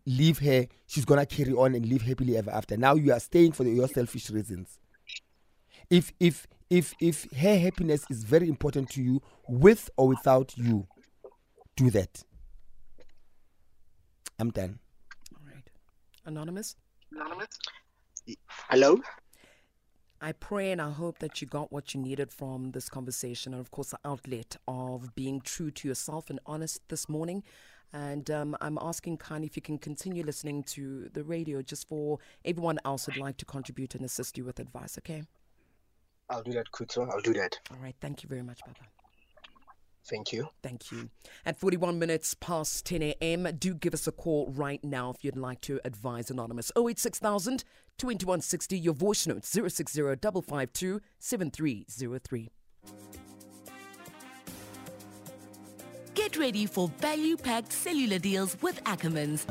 leave 0.06 0.40
her, 0.40 0.68
she's 0.88 1.06
gonna 1.06 1.26
carry 1.26 1.54
on 1.54 1.76
and 1.76 1.86
live 1.86 2.02
happily 2.04 2.38
ever 2.38 2.52
after. 2.52 2.78
Now 2.78 2.96
you 2.96 3.12
are 3.14 3.20
staying 3.20 3.54
for 3.54 3.64
the, 3.64 3.72
your 3.72 3.88
selfish 3.88 4.30
reasons 4.30 4.80
if 5.92 6.12
if 6.20 6.48
if 6.70 6.94
if 7.00 7.28
her 7.38 7.58
happiness 7.60 8.06
is 8.10 8.24
very 8.24 8.48
important 8.48 8.90
to 8.90 9.04
you 9.04 9.22
with 9.48 9.90
or 9.98 10.08
without 10.08 10.54
you 10.58 10.88
do 11.76 11.90
that 11.92 12.24
i'm 14.40 14.50
done 14.52 14.80
All 15.36 15.46
right. 15.54 15.70
Anonymous? 16.26 16.76
Anonymous, 17.12 17.48
Hello? 18.70 19.00
I 20.24 20.34
pray 20.34 20.72
and 20.72 20.80
I 20.80 20.92
hope 20.92 21.18
that 21.20 21.42
you 21.42 21.48
got 21.48 21.72
what 21.72 21.96
you 21.96 22.00
needed 22.00 22.32
from 22.32 22.72
this 22.72 22.90
conversation 22.90 23.54
and, 23.54 23.60
of 23.60 23.72
course, 23.72 23.90
the 23.90 24.00
outlet 24.06 24.56
of 24.68 25.16
being 25.16 25.42
true 25.42 25.72
to 25.72 25.88
yourself 25.88 26.30
and 26.30 26.40
honest 26.46 26.88
this 26.90 27.10
morning. 27.10 27.44
And 27.92 28.30
um, 28.30 28.56
I'm 28.62 28.78
asking 28.80 29.18
Khan 29.18 29.44
if 29.44 29.56
you 29.56 29.64
can 29.64 29.80
continue 29.80 30.24
listening 30.24 30.62
to 30.64 31.10
the 31.12 31.24
radio 31.24 31.64
just 31.64 31.88
for 31.90 32.20
everyone 32.46 32.78
else 32.86 33.06
who'd 33.06 33.18
like 33.18 33.38
to 33.38 33.46
contribute 33.46 33.96
and 33.96 34.06
assist 34.06 34.38
you 34.38 34.46
with 34.46 34.60
advice, 34.60 34.96
okay? 35.00 35.24
I'll 36.30 36.44
do 36.44 36.54
that, 36.54 36.72
Kuto. 36.72 37.10
I'll 37.12 37.20
do 37.22 37.34
that. 37.34 37.60
All 37.72 37.78
right. 37.82 37.96
Thank 38.00 38.22
you 38.22 38.30
very 38.30 38.44
much, 38.44 38.60
Baba. 38.66 39.01
Thank 40.04 40.34
you. 40.34 40.50
Thank 40.64 40.92
you. 40.92 41.10
At 41.46 41.60
41 41.60 42.00
minutes 42.00 42.34
past 42.34 42.86
10 42.86 43.04
a.m., 43.04 43.48
do 43.58 43.74
give 43.74 43.94
us 43.94 44.08
a 44.08 44.12
call 44.12 44.52
right 44.52 44.84
now 44.84 45.12
if 45.12 45.24
you'd 45.24 45.38
like 45.38 45.62
to 45.62 45.80
advise 45.86 46.32
Anonymous. 46.32 46.72
086,000 46.76 47.64
2160, 47.98 48.80
your 48.80 48.94
voice 48.94 49.28
note 49.28 49.46
060 49.46 50.02
552 50.02 51.02
7303. 51.20 52.50
Get 56.14 56.38
ready 56.38 56.66
for 56.66 56.90
value 57.00 57.38
packed 57.38 57.72
cellular 57.72 58.20
deals 58.20 58.58
with 58.62 58.84
Ackermans. 58.86 59.46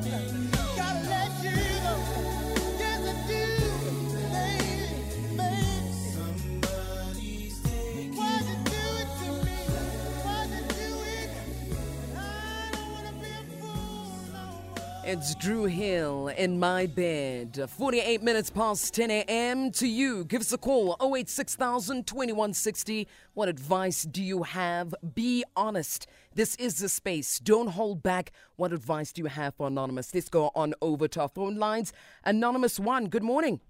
It's 15.03 15.35
Drew 15.35 15.65
Hill 15.65 16.29
in 16.29 16.59
my 16.59 16.85
bed. 16.85 17.59
48 17.71 18.23
minutes 18.23 18.51
past 18.51 18.93
10 18.95 19.11
a.m. 19.11 19.71
to 19.73 19.89
you. 19.89 20.25
Give 20.27 20.43
us 20.43 20.53
a 20.53 20.59
call 20.59 20.95
086,000 21.01 22.07
2160. 22.07 23.09
What 23.33 23.49
advice 23.49 24.03
do 24.03 24.23
you 24.23 24.43
have? 24.43 24.95
Be 25.15 25.43
honest. 25.57 26.07
This 26.35 26.55
is 26.57 26.79
the 26.79 26.89
space. 26.91 27.39
Don't 27.39 27.69
hold 27.69 28.03
back. 28.03 28.33
What 28.57 28.75
advice 28.75 29.11
do 29.11 29.23
you 29.23 29.29
have 29.29 29.55
for 29.55 29.69
Anonymous? 29.69 30.15
Let's 30.15 30.29
go 30.29 30.51
on 30.55 30.75
over 30.83 31.09
to 31.09 31.23
our 31.23 31.29
phone 31.29 31.57
lines. 31.57 31.95
Anonymous 32.25 32.79
1, 32.79 33.07
good 33.07 33.23
morning. 33.25 33.61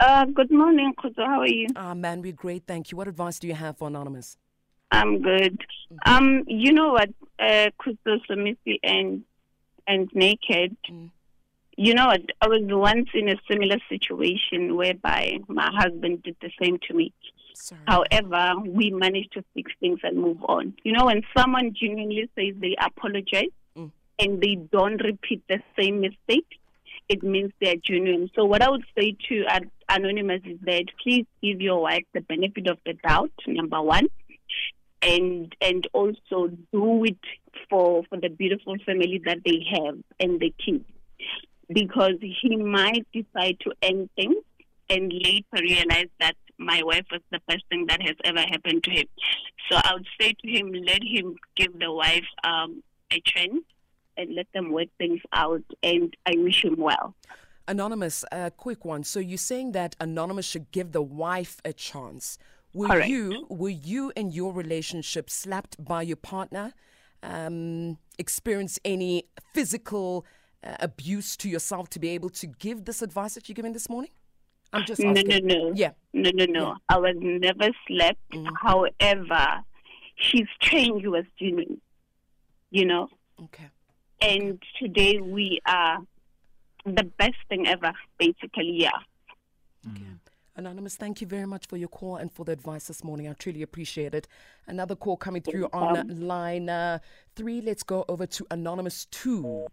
Uh, 0.00 0.24
good 0.24 0.50
morning, 0.50 0.94
Kuzo. 0.98 1.26
How 1.26 1.40
are 1.40 1.46
you? 1.46 1.66
Ah, 1.76 1.92
man, 1.92 2.22
we're 2.22 2.32
great. 2.32 2.64
Thank 2.66 2.90
you. 2.90 2.96
What 2.96 3.06
advice 3.06 3.38
do 3.38 3.48
you 3.48 3.54
have 3.54 3.76
for 3.76 3.88
Anonymous? 3.88 4.38
I'm 4.90 5.20
good. 5.20 5.60
Um, 6.06 6.42
you 6.46 6.72
know 6.72 6.92
what, 6.92 7.10
uh, 7.38 7.68
Kuzo, 7.80 8.18
Samisi, 8.28 8.78
and 8.82 9.24
and 9.86 10.10
Naked. 10.14 10.76
You 11.76 11.94
know 11.94 12.06
what? 12.08 12.20
I 12.40 12.48
was 12.48 12.60
once 12.64 13.08
in 13.14 13.28
a 13.30 13.36
similar 13.50 13.78
situation 13.88 14.76
whereby 14.76 15.38
my 15.48 15.70
husband 15.74 16.22
did 16.22 16.36
the 16.42 16.50
same 16.62 16.78
to 16.88 16.94
me. 16.94 17.12
Sorry. 17.54 17.80
However, 17.86 18.60
we 18.66 18.90
managed 18.90 19.32
to 19.32 19.44
fix 19.54 19.72
things 19.80 20.00
and 20.02 20.18
move 20.18 20.42
on. 20.44 20.74
You 20.84 20.92
know, 20.92 21.06
when 21.06 21.22
someone 21.36 21.74
genuinely 21.74 22.28
says 22.36 22.54
they 22.60 22.76
apologize 22.80 23.50
Mm. 23.74 23.90
and 24.18 24.40
they 24.42 24.56
don't 24.56 25.02
repeat 25.02 25.42
the 25.48 25.62
same 25.78 26.00
mistake, 26.02 26.46
it 27.08 27.22
means 27.22 27.52
they're 27.60 27.76
genuine. 27.76 28.30
So, 28.34 28.44
what 28.44 28.60
I 28.60 28.68
would 28.68 28.84
say 28.96 29.16
to 29.28 29.44
Anonymous 29.88 30.42
is 30.44 30.58
that 30.62 30.84
please 31.02 31.24
give 31.42 31.62
your 31.62 31.80
wife 31.80 32.04
the 32.12 32.20
benefit 32.20 32.66
of 32.68 32.76
the 32.84 32.92
doubt, 32.92 33.32
number 33.46 33.80
one, 33.80 34.08
and 35.02 35.54
and 35.60 35.86
also 35.92 36.48
do 36.72 37.04
it 37.04 37.18
for 37.68 38.04
for 38.08 38.18
the 38.20 38.28
beautiful 38.28 38.76
family 38.86 39.20
that 39.24 39.38
they 39.44 39.64
have 39.72 39.98
and 40.20 40.40
the 40.40 40.54
kids, 40.64 40.84
because 41.68 42.14
he 42.20 42.56
might 42.56 43.06
decide 43.12 43.58
to 43.60 43.72
end 43.82 44.08
things 44.16 44.36
and 44.88 45.12
later 45.12 45.62
realize 45.62 46.08
that 46.20 46.36
my 46.58 46.82
wife 46.84 47.06
was 47.10 47.20
the 47.30 47.40
best 47.48 47.64
thing 47.70 47.86
that 47.88 48.00
has 48.02 48.16
ever 48.24 48.40
happened 48.40 48.84
to 48.84 48.90
him. 48.90 49.06
So 49.70 49.76
I 49.82 49.94
would 49.94 50.06
say 50.20 50.32
to 50.32 50.48
him, 50.48 50.72
let 50.72 51.02
him 51.02 51.36
give 51.56 51.78
the 51.78 51.90
wife 51.90 52.26
um, 52.44 52.82
a 53.10 53.20
chance 53.24 53.64
and 54.16 54.34
let 54.34 54.46
them 54.52 54.70
work 54.70 54.88
things 54.98 55.20
out. 55.32 55.62
And 55.82 56.14
I 56.26 56.34
wish 56.36 56.64
him 56.64 56.76
well. 56.78 57.14
Anonymous, 57.66 58.24
a 58.30 58.50
quick 58.50 58.84
one. 58.84 59.02
So 59.02 59.18
you're 59.18 59.38
saying 59.38 59.72
that 59.72 59.96
Anonymous 60.00 60.46
should 60.46 60.70
give 60.72 60.92
the 60.92 61.02
wife 61.02 61.60
a 61.64 61.72
chance. 61.72 62.38
Were 62.74 62.86
Correct. 62.88 63.08
you 63.08 63.46
were 63.50 63.68
you 63.68 64.12
in 64.16 64.30
your 64.32 64.52
relationship 64.52 65.28
slapped 65.28 65.82
by 65.82 66.02
your 66.02 66.16
partner? 66.16 66.72
Um, 67.22 67.98
experience 68.18 68.78
any 68.84 69.24
physical 69.54 70.26
uh, 70.64 70.76
abuse 70.80 71.36
to 71.36 71.48
yourself 71.48 71.88
to 71.90 71.98
be 72.00 72.08
able 72.10 72.30
to 72.30 72.46
give 72.46 72.84
this 72.84 73.02
advice 73.02 73.34
that 73.34 73.48
you're 73.48 73.54
giving 73.54 73.72
this 73.74 73.88
morning? 73.88 74.10
I'm 74.72 74.84
just 74.86 75.00
No, 75.02 75.10
asking. 75.10 75.46
no, 75.46 75.54
no. 75.68 75.72
Yeah. 75.74 75.92
No, 76.14 76.30
no, 76.34 76.46
no. 76.46 76.66
Yeah. 76.68 76.74
I 76.88 76.98
was 76.98 77.14
never 77.20 77.68
slapped. 77.86 78.30
Mhm. 78.32 78.48
However, 78.60 79.62
his 80.16 80.48
change 80.60 81.04
was 81.06 81.24
genuine, 81.38 81.80
you 82.70 82.86
know. 82.86 83.08
Okay. 83.44 83.68
And 84.20 84.62
today 84.78 85.20
we 85.20 85.60
are 85.66 85.98
the 86.86 87.04
best 87.04 87.36
thing 87.48 87.66
ever, 87.68 87.92
basically, 88.18 88.72
yeah. 88.80 88.90
Anonymous, 90.54 90.96
thank 90.96 91.22
you 91.22 91.26
very 91.26 91.46
much 91.46 91.66
for 91.66 91.78
your 91.78 91.88
call 91.88 92.16
and 92.16 92.30
for 92.30 92.44
the 92.44 92.52
advice 92.52 92.86
this 92.86 93.02
morning. 93.02 93.26
I 93.26 93.32
truly 93.32 93.62
appreciate 93.62 94.14
it. 94.14 94.28
Another 94.66 94.94
call 94.94 95.16
coming 95.16 95.40
through 95.40 95.68
on 95.72 96.26
line 96.26 96.68
uh, 96.68 96.98
three. 97.34 97.62
Let's 97.62 97.82
go 97.82 98.04
over 98.06 98.26
to 98.26 98.46
Anonymous 98.50 99.06
two. 99.06 99.66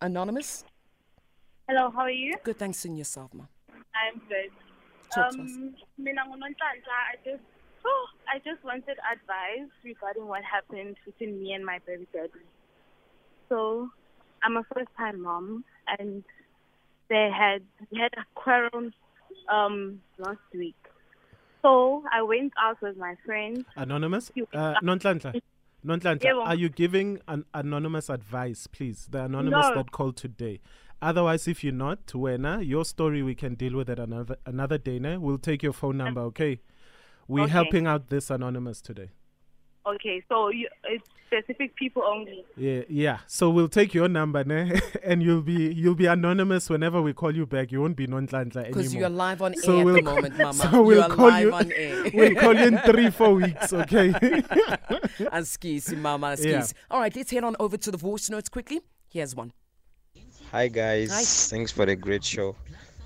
Anonymous, 0.00 0.64
Hello, 1.68 1.90
how 1.90 2.00
are 2.00 2.10
you? 2.10 2.34
good. 2.42 2.58
Thanks 2.58 2.84
in 2.84 2.96
yourself, 2.96 3.32
ma. 3.34 3.44
I'm 3.94 4.20
good. 4.28 4.50
Talk 5.14 5.30
to 5.32 5.42
us. 5.42 5.50
Um, 5.50 5.74
mina 5.98 6.22
nguNonhlanhla, 6.22 6.98
I 7.12 7.16
just, 7.24 7.42
oh, 7.84 8.06
I 8.28 8.38
just 8.38 8.64
wanted 8.64 8.96
advice 9.12 9.70
regarding 9.84 10.26
what 10.26 10.42
happened 10.42 10.96
between 11.04 11.40
me 11.40 11.52
and 11.52 11.64
my 11.64 11.78
baby 11.86 12.08
daddy. 12.12 12.30
So, 13.48 13.90
I'm 14.42 14.56
a 14.56 14.64
first-time 14.74 15.22
mom, 15.22 15.64
and 15.98 16.24
they 17.12 17.28
had 17.42 17.60
we 17.90 17.98
had 18.04 18.12
a 18.22 18.24
quarrel 18.40 18.90
um 19.56 20.00
last 20.18 20.48
week. 20.54 20.80
So 21.62 22.02
I 22.12 22.22
went 22.22 22.52
out 22.66 22.78
with 22.82 22.96
my 22.96 23.14
friends. 23.24 23.64
Anonymous? 23.76 24.30
Uh. 24.52 24.74
Nonhlanhla, 24.82 25.40
Yebo. 25.84 26.46
are 26.46 26.54
you 26.54 26.68
giving 26.68 27.20
an 27.28 27.44
anonymous 27.54 28.08
advice, 28.08 28.66
please? 28.66 29.08
The 29.10 29.24
anonymous 29.24 29.66
No. 29.68 29.74
that 29.76 29.90
called 29.90 30.16
today. 30.16 30.60
Otherwise, 31.00 31.48
if 31.48 31.64
you're 31.64 31.72
not, 31.86 32.06
Wena, 32.24 32.64
your 32.66 32.84
story 32.84 33.22
we 33.24 33.34
can 33.34 33.54
deal 33.56 33.74
with 33.76 33.90
it 33.90 33.98
another 33.98 34.36
another 34.46 34.78
day. 34.78 34.98
Ne? 35.00 35.16
We'll 35.16 35.38
take 35.50 35.62
your 35.62 35.72
phone 35.72 35.96
number, 35.98 36.20
okay? 36.32 36.60
We're 37.28 37.42
Okay. 37.44 37.52
helping 37.52 37.86
out 37.86 38.08
this 38.08 38.30
anonymous 38.30 38.80
today. 38.80 39.10
Okay, 39.86 40.22
so 40.28 40.48
you, 40.48 40.68
it's 40.84 41.04
specific 41.26 41.74
people 41.76 42.02
only. 42.06 42.44
Yeah, 42.56 42.82
yeah. 42.88 43.18
So 43.26 43.50
we'll 43.50 43.68
take 43.68 43.94
your 43.94 44.06
number, 44.08 44.44
ne? 44.44 44.78
and 45.02 45.22
you'll 45.22 45.42
be 45.42 45.72
you'll 45.72 45.94
be 45.96 46.06
anonymous 46.06 46.70
whenever 46.70 47.02
we 47.02 47.12
call 47.12 47.34
you 47.34 47.46
back. 47.46 47.72
You 47.72 47.80
won't 47.80 47.96
be 47.96 48.06
Nonhlanhla 48.06 48.56
anymore. 48.56 48.64
Because 48.66 48.94
you're 48.94 49.08
live 49.08 49.42
on 49.42 49.56
So 49.56 49.78
air 49.78 49.84
we'll 49.84 49.96
at 49.98 50.04
the 50.04 50.10
moment, 50.14 50.38
Mama. 50.38 50.52
So 50.54 50.82
we'll 50.82 50.96
you 50.98 51.02
are 51.02 51.08
call 51.10 51.28
live 51.28 51.42
you. 51.42 51.52
on 51.54 51.72
air. 51.76 52.04
we'll 52.14 52.34
call 52.36 52.54
you 52.54 52.66
in 52.66 52.78
three, 52.78 53.10
four 53.10 53.34
weeks. 53.34 53.72
Okay. 53.72 54.10
Askisi, 55.32 55.96
Mama, 55.98 56.36
Yeah. 56.38 56.60
Askisi. 56.60 56.74
All 56.90 57.00
right, 57.00 57.14
let's 57.16 57.30
head 57.30 57.44
on 57.44 57.56
over 57.58 57.76
to 57.76 57.90
the 57.90 57.98
voice 57.98 58.30
notes 58.30 58.48
quickly. 58.48 58.80
Here's 59.10 59.34
one. 59.34 59.52
Hi 60.52 60.68
guys, 60.68 61.10
Hi. 61.10 61.22
thanks 61.56 61.72
for 61.72 61.86
the 61.86 61.96
great 61.96 62.22
show. 62.24 62.54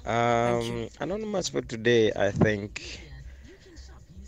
Um, 0.05 0.89
anonymous 1.01 1.49
for 1.49 1.63
today, 1.63 2.13
I 2.15 2.31
think 2.33 3.01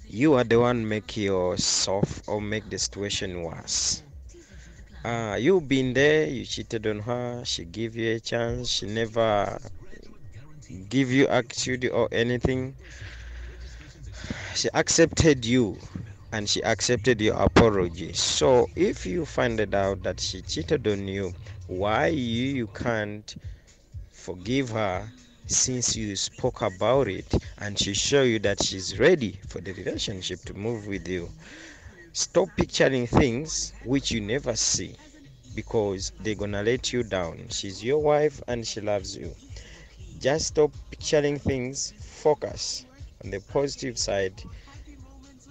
you 0.09 0.35
are 0.35 0.44
the 0.44 0.59
one 0.59 0.88
make 0.88 1.16
yourself 1.16 2.23
or 2.27 2.40
make 2.40 2.68
the 2.71 2.79
situation 2.79 3.42
worse. 3.42 4.03
Uh, 5.05 5.37
you 5.38 5.61
been 5.61 5.92
there, 5.94 6.27
you 6.27 6.44
cheated 6.44 6.87
on 6.87 7.01
her, 7.01 7.42
she 7.44 7.64
gave 7.64 7.94
you 7.97 8.16
a 8.16 8.21
chance, 8.21 8.68
she 8.71 8.87
never 8.87 9.59
give 10.88 11.11
you 11.11 11.27
attitude 11.29 11.88
or 11.90 12.09
anything. 12.12 12.75
She 14.55 14.68
accepted 14.75 15.44
you 15.44 15.79
and 16.33 16.49
she 16.49 16.62
accepted 16.64 17.21
your 17.21 17.37
apology. 17.37 18.12
So 18.12 18.68
if 18.77 19.07
you 19.07 19.25
find 19.25 19.61
it 19.61 19.75
out 19.75 20.03
that 20.03 20.21
she 20.21 20.42
cheated 20.42 20.87
on 20.88 21.07
you, 21.07 21.33
why 21.66 22.09
you, 22.09 22.44
you 22.57 22.66
can't 22.68 23.35
forgive 24.11 24.71
her 24.71 25.09
since 25.49 25.97
you 25.97 26.17
spoke 26.17 26.63
about 26.63 27.09
it 27.09 27.33
and 27.59 27.79
she 27.79 27.95
show 27.95 28.23
you 28.23 28.39
that 28.39 28.63
she's 28.63 28.99
ready 28.99 29.41
for 29.49 29.61
the 29.61 29.73
relationship 29.73 30.41
to 30.45 30.55
move 30.55 30.87
with 30.87 31.09
you 31.09 31.31
stop 32.13 32.49
picturing 32.57 33.07
things 33.07 33.73
which 33.85 34.11
you 34.13 34.21
never 34.21 34.55
see 34.57 34.97
because 35.55 36.13
they're 36.21 36.35
gonna 36.35 36.63
let 36.63 36.93
you 36.93 37.03
down. 37.03 37.49
She's 37.51 37.83
your 37.85 37.99
wife 38.03 38.41
and 38.49 38.67
she 38.67 38.81
loves 38.81 39.17
you. 39.17 39.35
Just 40.19 40.49
stop 40.49 40.73
picturing 40.91 41.39
things 41.39 41.93
focus 41.99 42.87
on 43.25 43.31
the 43.31 43.41
positive 43.41 43.99
side. 43.99 44.43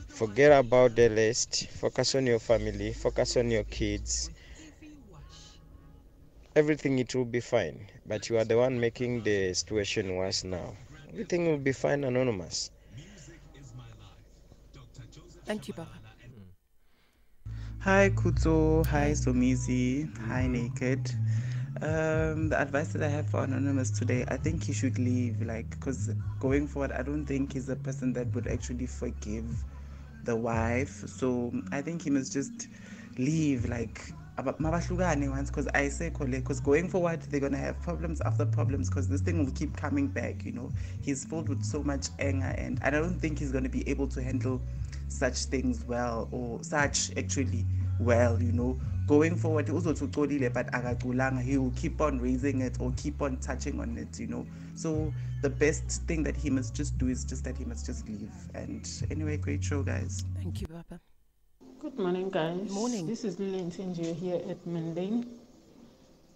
Forget 0.09 0.51
about 0.51 0.95
the 0.95 1.09
list 1.09 1.67
focus 1.69 2.15
on 2.15 2.25
your 2.27 2.39
family. 2.39 2.93
Focus 2.93 3.37
on 3.37 3.49
your 3.51 3.63
kids 3.63 4.29
everything 6.57 6.99
it 6.99 7.13
will 7.15 7.25
be 7.37 7.39
fine 7.39 7.77
but 8.05 8.29
you 8.29 8.37
are 8.37 8.45
the 8.45 8.57
one 8.57 8.79
making 8.79 9.23
the 9.23 9.53
situation 9.53 10.15
worse 10.15 10.43
now 10.43 10.75
everything 11.09 11.45
will 11.47 11.57
be 11.57 11.71
fine 11.71 12.03
anonymous 12.03 12.71
Thank 15.45 15.67
you, 15.67 15.73
Papa. 15.73 15.99
Hi 17.79 18.09
Kuto, 18.09 18.85
hi 18.87 19.11
Somizi, 19.13 20.07
hi 20.27 20.47
Naked. 20.47 21.11
Um, 21.81 22.49
the 22.49 22.59
advice 22.59 22.93
that 22.93 23.03
I 23.03 23.07
have 23.09 23.29
for 23.29 23.43
Anonymous 23.43 23.91
today, 23.91 24.25
I 24.27 24.37
think 24.37 24.63
he 24.63 24.73
should 24.73 24.97
leave. 24.99 25.41
Like, 25.41 25.69
because 25.69 26.09
going 26.39 26.67
forward, 26.67 26.91
I 26.91 27.03
don't 27.03 27.25
think 27.25 27.53
he's 27.53 27.69
a 27.69 27.75
person 27.75 28.13
that 28.13 28.33
would 28.35 28.47
actually 28.47 28.87
forgive 28.87 29.45
the 30.23 30.35
wife. 30.35 30.89
So 31.07 31.51
I 31.71 31.81
think 31.81 32.01
he 32.01 32.09
must 32.09 32.33
just 32.33 32.67
leave. 33.17 33.69
Like, 33.69 34.01
aba- 34.07 34.26
mabahlukane 34.37 35.29
once 35.29 35.49
because 35.49 35.67
I 35.73 35.89
say 35.89 36.09
because 36.09 36.59
going 36.59 36.89
forward 36.89 37.21
they're 37.23 37.39
gonna 37.39 37.57
have 37.57 37.81
problems 37.81 38.21
after 38.21 38.45
problems 38.45 38.89
because 38.89 39.07
this 39.07 39.21
thing 39.21 39.43
will 39.43 39.51
keep 39.51 39.75
coming 39.75 40.07
back. 40.07 40.45
You 40.45 40.51
know, 40.51 40.71
he's 41.01 41.25
filled 41.25 41.49
with 41.49 41.63
so 41.63 41.81
much 41.83 42.09
anger, 42.19 42.53
and 42.57 42.79
I 42.83 42.89
don't 42.89 43.19
think 43.19 43.39
he's 43.39 43.51
gonna 43.51 43.69
be 43.69 43.87
able 43.89 44.07
to 44.09 44.21
handle 44.21 44.61
such 45.09 45.45
things 45.45 45.83
well 45.85 46.27
or 46.31 46.63
such 46.63 47.11
actually 47.17 47.65
well. 47.99 48.41
You 48.41 48.51
know, 48.51 48.79
going 49.07 49.35
forward 49.35 49.65
to 49.67 49.73
Tolile, 49.73 50.53
but 50.53 50.71
akakulanga, 50.71 51.41
he 51.41 51.57
will 51.57 51.73
keep 51.75 51.99
on 52.01 52.19
raising 52.19 52.61
it 52.61 52.77
or 52.79 52.93
keep 52.97 53.21
on 53.21 53.37
touching 53.37 53.79
on 53.79 53.97
it. 53.97 54.19
You 54.19 54.27
know, 54.27 54.45
so 54.75 55.11
the 55.41 55.49
best 55.49 56.03
thing 56.07 56.23
that 56.23 56.35
he 56.35 56.49
must 56.49 56.75
just 56.75 56.97
do 56.97 57.07
is 57.07 57.23
just 57.23 57.43
that 57.45 57.57
he 57.57 57.65
must 57.65 57.85
just 57.85 58.07
leave. 58.07 58.31
And 58.53 58.87
anyway, 59.09 59.37
great 59.37 59.63
show, 59.63 59.83
guys. 59.83 60.23
Thank 60.35 60.61
you, 60.61 60.67
Papa. 60.67 60.99
Good 61.87 61.99
morning, 61.99 62.29
guys. 62.29 62.69
Morning. 62.69 63.07
This 63.07 63.23
is 63.23 63.39
Lillian 63.39 63.71
Tinjio 63.71 64.13
here 64.13 64.41
at 64.49 64.59
Mundane. 64.67 65.25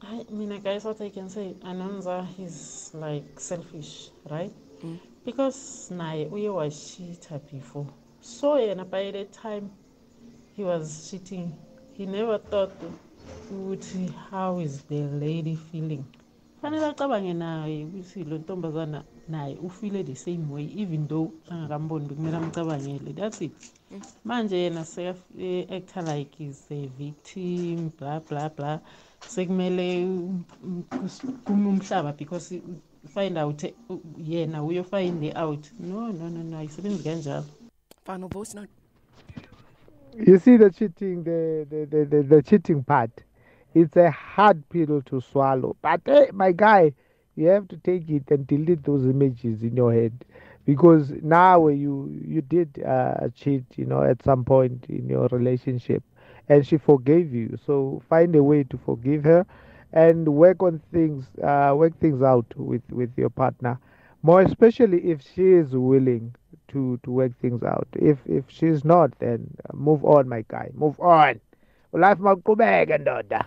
I 0.02 0.24
mean, 0.32 0.58
guys, 0.62 0.86
what 0.86 1.02
I 1.02 1.10
can 1.10 1.28
say, 1.28 1.56
Anonza, 1.66 2.26
he's 2.26 2.90
like 2.94 3.38
selfish, 3.38 4.12
right? 4.30 4.54
Mm. 4.82 4.98
Because 5.26 5.92
naye 5.92 6.32
uye 6.32 6.48
washita 6.48 7.42
before. 7.52 7.86
So 8.22 8.56
yena 8.56 8.90
by 8.90 9.12
the 9.12 9.26
time 9.26 9.70
he 10.56 10.64
was 10.64 11.12
cheating, 11.12 11.52
he 11.98 12.06
never 12.06 12.38
thought 12.38 12.72
ukuthi 13.52 14.08
how 14.32 14.60
is 14.60 14.84
the 14.84 15.02
lady 15.20 15.58
feeling. 15.58 16.06
Fanele 16.64 16.96
acabange 16.96 17.34
naye 17.36 17.84
ukuthi 17.84 18.24
lo 18.24 18.38
ntombazana 18.38 19.04
naye 19.28 19.58
ufile 19.58 20.06
the 20.06 20.16
same 20.16 20.50
way 20.50 20.64
even 20.64 21.08
though 21.10 21.34
angakamboni 21.50 22.08
bekumele 22.08 22.38
amcabangele. 22.38 23.14
That's 23.14 23.42
it. 23.42 23.52
Manje 24.26 24.58
yena 24.58 24.86
seka-acta 24.86 26.02
like 26.02 26.40
is 26.44 26.72
a 26.72 26.88
victim 26.98 27.92
blah 28.00 28.20
blah 28.20 28.50
blah 28.50 28.80
sekumele 29.28 30.06
um, 30.06 30.44
um, 30.64 30.84
kus- 30.90 31.22
kume 31.46 31.70
umhlaba 31.70 32.14
because 32.18 32.60
find 33.14 33.38
out 33.38 33.64
u- 33.90 34.02
yena 34.18 34.64
uyofinde 34.64 35.34
out 35.36 35.72
no 35.80 36.12
no 36.12 36.30
no 36.30 36.44
no 36.44 36.58
ayisebenzi 36.58 37.04
kanjalo 37.04 37.46
Final 38.06 38.30
voice 38.30 38.56
note. 38.56 38.70
You 40.16 40.40
see 40.40 40.58
the 40.58 40.72
cheating, 40.72 41.24
the 41.24 41.66
the, 41.70 41.86
the, 41.86 42.06
the, 42.06 42.24
the 42.24 42.42
cheating 42.42 42.84
part. 42.84 43.12
It's 43.76 43.96
a 43.96 44.10
hard 44.12 44.68
pill 44.70 45.02
to 45.04 45.22
swallow. 45.22 45.76
But 45.82 46.02
hey, 46.06 46.30
my 46.34 46.52
guy, 46.52 46.94
you 47.36 47.48
have 47.48 47.68
to 47.70 47.78
take 47.78 48.10
it 48.10 48.30
and 48.32 48.46
delete 48.48 48.84
those 48.84 49.06
images 49.06 49.62
in 49.64 49.76
your 49.78 49.94
head 49.94 50.26
because 50.66 51.12
now 51.22 51.68
you 51.68 52.10
you 52.26 52.42
did 52.42 52.84
uh, 52.86 53.30
cheat, 53.36 53.64
you 53.76 53.86
know, 53.86 54.04
at 54.04 54.24
some 54.24 54.44
point 54.46 54.86
in 54.90 55.08
your 55.08 55.28
relationship, 55.30 56.04
and 56.50 56.66
she 56.66 56.78
forgave 56.78 57.34
you. 57.34 57.58
So 57.66 58.02
find 58.10 58.36
a 58.36 58.44
way 58.44 58.64
to 58.66 58.78
forgive 58.78 59.24
her, 59.26 59.46
and 59.94 60.28
work 60.28 60.62
on 60.64 60.82
things, 60.92 61.26
uh, 61.44 61.74
work 61.76 61.98
things 62.00 62.22
out 62.22 62.46
with 62.56 62.84
with 62.92 63.12
your 63.18 63.30
partner. 63.30 63.80
More 64.24 64.42
especially 64.42 65.00
if 65.12 65.22
she 65.22 65.48
is 65.54 65.76
willing 65.76 66.36
to 66.70 67.00
to 67.04 67.12
work 67.12 67.32
things 67.42 67.64
out. 67.64 67.88
If 67.96 68.20
if 68.26 68.46
she's 68.50 68.84
not, 68.86 69.18
then 69.20 69.50
move 69.74 70.04
on, 70.06 70.28
my 70.30 70.44
guy. 70.48 70.70
Move 70.74 71.00
on. 71.00 71.40
Life 71.94 72.20
maqhubeke 72.20 72.98
ndoda. 72.98 73.46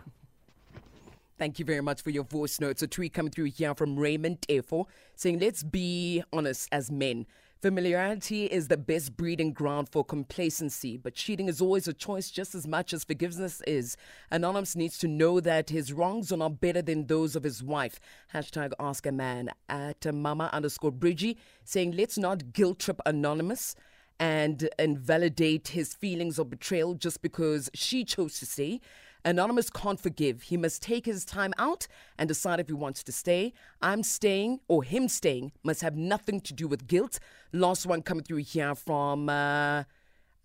Thank 1.36 1.58
you 1.58 1.64
very 1.64 1.80
much 1.80 2.00
for 2.00 2.10
your 2.10 2.22
voice 2.22 2.60
notes. 2.60 2.82
A 2.82 2.86
tweet 2.86 3.12
coming 3.12 3.32
through 3.32 3.46
here 3.46 3.74
from 3.74 3.96
Raymond 3.96 4.42
Efo 4.48 4.86
saying, 5.16 5.40
Let's 5.40 5.64
be 5.64 6.22
honest 6.32 6.68
as 6.70 6.92
men. 6.92 7.26
Familiarity 7.60 8.44
is 8.44 8.68
the 8.68 8.76
best 8.76 9.16
breeding 9.16 9.52
ground 9.52 9.88
for 9.88 10.04
complacency, 10.04 10.96
but 10.96 11.14
cheating 11.14 11.48
is 11.48 11.60
always 11.60 11.88
a 11.88 11.94
choice 11.94 12.30
just 12.30 12.54
as 12.54 12.68
much 12.68 12.92
as 12.92 13.04
forgiveness 13.04 13.62
is. 13.66 13.96
Anonymous 14.30 14.76
needs 14.76 14.98
to 14.98 15.08
know 15.08 15.40
that 15.40 15.70
his 15.70 15.92
wrongs 15.92 16.30
are 16.30 16.36
not 16.36 16.60
better 16.60 16.82
than 16.82 17.06
those 17.06 17.34
of 17.34 17.42
his 17.42 17.64
wife. 17.64 17.98
Hashtag 18.32 18.72
ask 18.78 19.04
a 19.06 19.12
man 19.12 19.50
at 19.68 20.04
mama 20.14 20.50
underscore 20.52 20.92
Bridgie 20.92 21.36
saying, 21.64 21.92
Let's 21.92 22.16
not 22.16 22.52
guilt 22.52 22.78
trip 22.78 23.00
Anonymous 23.06 23.74
and 24.20 24.68
invalidate 24.78 25.68
his 25.68 25.94
feelings 25.94 26.38
of 26.38 26.50
betrayal 26.50 26.94
just 26.94 27.22
because 27.22 27.70
she 27.74 28.04
chose 28.04 28.38
to 28.38 28.46
stay. 28.46 28.80
Anonymous 29.24 29.70
can't 29.70 29.98
forgive. 29.98 30.42
He 30.42 30.56
must 30.56 30.82
take 30.82 31.06
his 31.06 31.24
time 31.24 31.54
out 31.56 31.86
and 32.18 32.28
decide 32.28 32.60
if 32.60 32.66
he 32.66 32.74
wants 32.74 33.02
to 33.04 33.12
stay. 33.12 33.54
I'm 33.80 34.02
staying 34.02 34.60
or 34.68 34.84
him 34.84 35.08
staying 35.08 35.52
must 35.62 35.80
have 35.80 35.96
nothing 35.96 36.40
to 36.42 36.52
do 36.52 36.68
with 36.68 36.86
guilt. 36.86 37.18
Last 37.52 37.86
one 37.86 38.02
coming 38.02 38.24
through 38.24 38.38
here 38.38 38.74
from 38.74 39.28
uh, 39.28 39.84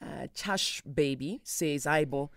uh, 0.02 0.28
Chash 0.34 0.82
Baby 0.96 1.42
says, 1.44 1.86
Aibo, 1.86 2.30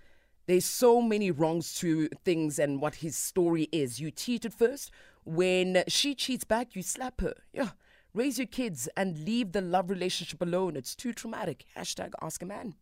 there's 0.47 0.65
so 0.65 1.01
many 1.01 1.31
wrongs 1.31 1.75
to 1.77 2.09
things 2.25 2.59
and 2.59 2.81
what 2.81 2.97
his 2.97 3.17
story 3.17 3.69
is. 3.71 4.01
You 4.01 4.11
cheated 4.11 4.53
first. 4.53 4.91
When 5.25 5.85
she 5.87 6.17
cheats 6.17 6.45
back, 6.45 6.75
you 6.75 6.83
slap 6.83 7.21
her. 7.21 7.35
Yeah. 7.53 7.71
Raise 8.15 8.37
your 8.39 8.49
kids 8.49 8.89
and 8.97 9.25
leave 9.25 9.53
the 9.53 9.61
love 9.61 9.89
relationship 9.89 10.43
alone. 10.43 10.77
It's 10.77 10.97
too 10.97 11.13
traumatic. 11.13 11.65
Hashtag 11.77 12.11
ask 12.21 12.43
a 12.43 12.47
man. 12.47 12.75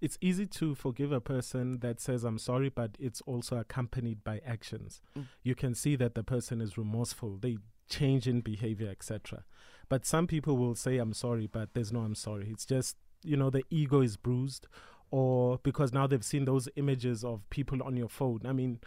It's 0.00 0.18
easy 0.20 0.46
to 0.46 0.74
forgive 0.74 1.12
a 1.12 1.20
person 1.20 1.80
that 1.80 2.00
says 2.00 2.24
I'm 2.24 2.38
sorry, 2.38 2.68
but 2.68 2.96
it's 2.98 3.20
also 3.22 3.56
accompanied 3.56 4.22
by 4.22 4.40
actions. 4.46 5.00
Mm. 5.16 5.26
You 5.42 5.54
can 5.54 5.74
see 5.74 5.96
that 5.96 6.14
the 6.14 6.22
person 6.22 6.60
is 6.60 6.78
remorseful. 6.78 7.38
They 7.40 7.58
change 7.88 8.28
in 8.28 8.40
behavior, 8.40 8.88
etc. 8.88 9.44
But 9.88 10.06
some 10.06 10.26
people 10.26 10.56
will 10.56 10.74
say 10.74 10.98
I'm 10.98 11.14
sorry, 11.14 11.46
but 11.46 11.74
there's 11.74 11.92
no 11.92 12.00
I'm 12.00 12.14
sorry. 12.14 12.48
It's 12.50 12.66
just 12.66 12.96
you 13.24 13.36
know 13.36 13.50
the 13.50 13.64
ego 13.70 14.00
is 14.00 14.16
bruised, 14.16 14.66
or 15.10 15.58
because 15.62 15.92
now 15.92 16.06
they've 16.06 16.24
seen 16.24 16.44
those 16.44 16.68
images 16.76 17.24
of 17.24 17.48
people 17.50 17.82
on 17.82 17.96
your 17.96 18.08
phone. 18.08 18.42
I 18.44 18.52
mean, 18.52 18.78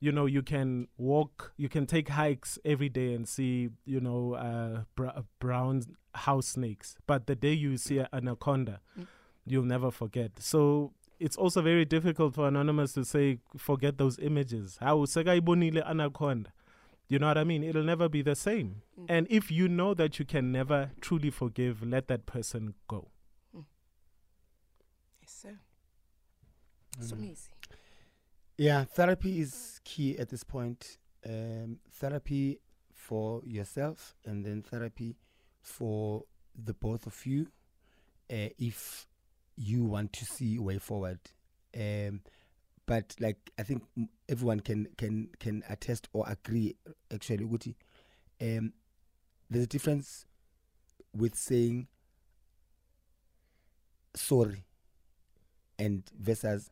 you 0.00 0.12
know 0.12 0.26
you 0.26 0.42
can 0.42 0.88
walk 0.96 1.52
you 1.56 1.68
can 1.68 1.86
take 1.86 2.08
hikes 2.10 2.58
every 2.64 2.88
day 2.88 3.14
and 3.14 3.28
see 3.28 3.70
you 3.84 4.00
know 4.00 4.34
uh, 4.34 4.82
br- 4.94 5.08
brown 5.40 5.82
house 6.14 6.48
snakes 6.48 6.96
but 7.06 7.26
the 7.26 7.34
day 7.34 7.52
you 7.52 7.76
see 7.76 7.98
an 7.98 8.06
anaconda 8.12 8.80
Mm. 8.98 9.06
You'll 9.50 9.64
never 9.64 9.90
forget 9.90 10.32
so 10.38 10.92
it's 11.20 11.36
also 11.36 11.60
very 11.62 11.84
difficult 11.84 12.34
for 12.34 12.46
anonymous 12.48 12.92
to 12.92 13.04
say 13.04 13.38
forget 13.56 13.98
those 13.98 14.18
images 14.20 14.78
how 14.80 14.98
sekayibonile 15.04 15.82
anaconda 15.88 16.50
you 17.08 17.18
know 17.18 17.26
what 17.28 17.38
i 17.38 17.44
mean 17.44 17.62
it'll 17.64 17.82
never 17.84 18.08
be 18.08 18.22
the 18.22 18.34
same 18.36 18.82
Mm. 18.98 19.06
and 19.08 19.26
if 19.30 19.50
you 19.50 19.68
know 19.68 19.94
that 19.94 20.18
you 20.18 20.24
can 20.24 20.52
never 20.52 20.90
truly 21.00 21.30
forgive 21.30 21.82
let 21.86 22.08
that 22.08 22.26
person 22.26 22.74
go 22.88 23.08
Yes, 25.20 25.30
sir. 25.42 25.58
So 27.00 27.16
Mm. 27.16 27.24
easy. 27.24 27.50
Yeah, 28.56 28.84
therapy 28.84 29.40
is 29.40 29.80
key 29.84 30.18
at 30.18 30.28
this 30.28 30.44
point. 30.44 30.98
Um, 31.24 31.80
therapy 31.90 32.60
for 32.92 33.42
yourself, 33.44 34.16
and 34.24 34.44
then 34.44 34.62
therapy 34.62 35.16
for 35.60 36.24
the 36.54 36.74
both 36.74 37.06
of 37.06 37.26
you, 37.26 37.46
uh, 38.30 38.48
if 38.58 39.07
you 39.58 39.84
want 39.84 40.12
to 40.14 40.24
see 40.24 40.56
a 40.56 40.62
way 40.62 40.78
forward. 40.78 41.18
Um, 41.76 42.20
but 42.86 43.14
like 43.20 43.50
I 43.58 43.62
think 43.64 43.82
everyone 44.28 44.60
can 44.60 44.88
can 44.96 45.28
can 45.38 45.62
attest 45.68 46.08
or 46.12 46.24
agree. 46.28 46.76
Actually, 47.12 47.44
Uguti, 47.44 47.74
um, 48.40 48.72
there's 49.50 49.64
a 49.64 49.68
difference 49.68 50.24
with 51.14 51.34
saying 51.34 51.88
sorry 54.14 54.64
and 55.78 56.02
versus 56.18 56.70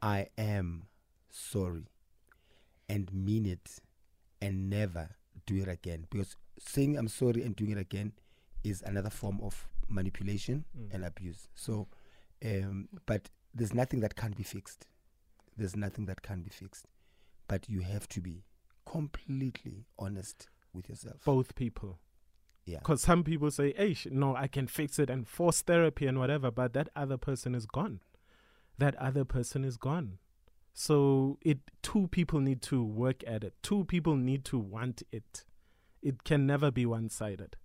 I 0.00 0.28
am 0.36 0.84
sorry 1.30 1.86
and 2.88 3.12
mean 3.12 3.46
it 3.46 3.78
and 4.40 4.68
never 4.68 5.10
do 5.46 5.56
it 5.62 5.68
again 5.68 6.06
because 6.10 6.36
saying 6.58 6.96
I'm 6.98 7.08
sorry 7.08 7.42
and 7.42 7.54
doing 7.56 7.70
it 7.72 7.78
again 7.78 8.12
is 8.64 8.82
another 8.82 9.10
form 9.10 9.40
of 9.42 9.68
manipulation 9.88 10.64
Mm. 10.78 10.94
and 10.94 11.04
abuse. 11.04 11.48
So, 11.54 11.88
um, 12.44 12.88
but 13.06 13.30
there's 13.54 13.74
nothing 13.74 14.00
that 14.00 14.16
can't 14.16 14.36
be 14.36 14.42
fixed. 14.42 14.86
There's 15.56 15.76
nothing 15.76 16.06
that 16.06 16.22
can 16.22 16.42
be 16.42 16.50
fixed, 16.50 16.86
but 17.46 17.68
you 17.68 17.80
have 17.80 18.08
to 18.08 18.20
be 18.20 18.44
completely 18.86 19.86
honest 19.98 20.48
with 20.72 20.88
yourself. 20.88 21.24
both 21.24 21.54
people. 21.54 21.98
Yeah. 22.64 22.78
because 22.78 23.02
some 23.02 23.24
people 23.24 23.50
say 23.50 23.74
hey 23.76 23.92
sh- 23.92 24.06
no 24.12 24.36
i 24.36 24.46
can 24.46 24.68
fix 24.68 25.00
it 25.00 25.10
and 25.10 25.26
force 25.26 25.62
therapy 25.62 26.06
and 26.06 26.20
whatever 26.20 26.48
but 26.52 26.74
that 26.74 26.88
other 26.94 27.16
person 27.16 27.56
is 27.56 27.66
gone. 27.66 28.00
That 28.78 28.94
other 28.96 29.24
person 29.24 29.64
is 29.64 29.76
gone. 29.76 30.18
So 30.72 31.38
it 31.42 31.58
two 31.82 32.06
people 32.08 32.40
need 32.40 32.62
to 32.62 32.82
work 32.82 33.22
at 33.26 33.44
it. 33.44 33.54
Two 33.62 33.84
people 33.84 34.16
need 34.16 34.44
to 34.46 34.58
want 34.58 35.02
it. 35.12 35.44
It 36.02 36.24
can 36.24 36.46
never 36.46 36.70
be 36.70 36.86
one-sided. 36.86 37.56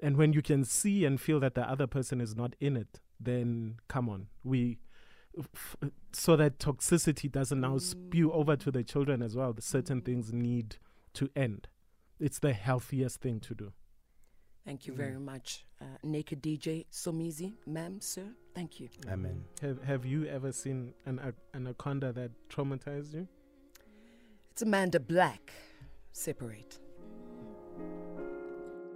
And 0.00 0.16
when 0.16 0.32
you 0.32 0.42
can 0.42 0.64
see 0.64 1.04
and 1.04 1.20
feel 1.20 1.40
that 1.40 1.54
the 1.54 1.62
other 1.68 1.86
person 1.86 2.20
is 2.20 2.34
not 2.34 2.54
in 2.58 2.76
it 2.76 3.00
then 3.20 3.76
come 3.88 4.08
on 4.08 4.26
we 4.44 4.78
f- 5.38 5.76
so 6.12 6.36
that 6.36 6.58
toxicity 6.58 7.30
doesn't 7.30 7.60
now 7.60 7.78
spew 7.78 8.32
over 8.32 8.56
to 8.56 8.70
the 8.70 8.82
children 8.84 9.22
as 9.22 9.36
well 9.36 9.52
the 9.52 9.62
certain 9.62 10.00
things 10.00 10.32
need 10.32 10.76
to 11.12 11.28
end 11.36 11.68
it's 12.18 12.38
the 12.38 12.52
healthiest 12.52 13.20
thing 13.20 13.40
to 13.40 13.54
do 13.54 13.72
Thank 14.64 14.88
you 14.88 14.94
Mm. 14.94 14.96
very 14.96 15.18
much. 15.20 15.64
Uh, 15.80 15.84
Naked 16.02 16.42
DJ 16.42 16.86
Somizi, 16.90 17.54
ma'am, 17.66 18.00
sir. 18.00 18.34
Thank 18.52 18.80
you. 18.80 18.88
Amen. 19.06 19.44
Have 19.62 19.80
Have 19.84 20.04
you 20.04 20.24
ever 20.26 20.50
seen 20.50 20.92
an 21.04 21.20
an 21.20 21.34
anaconda 21.54 22.12
that 22.14 22.32
traumatized 22.48 23.14
you? 23.14 23.28
It's 24.50 24.62
Amanda 24.62 24.98
Black. 24.98 25.52
Separate. 26.10 26.80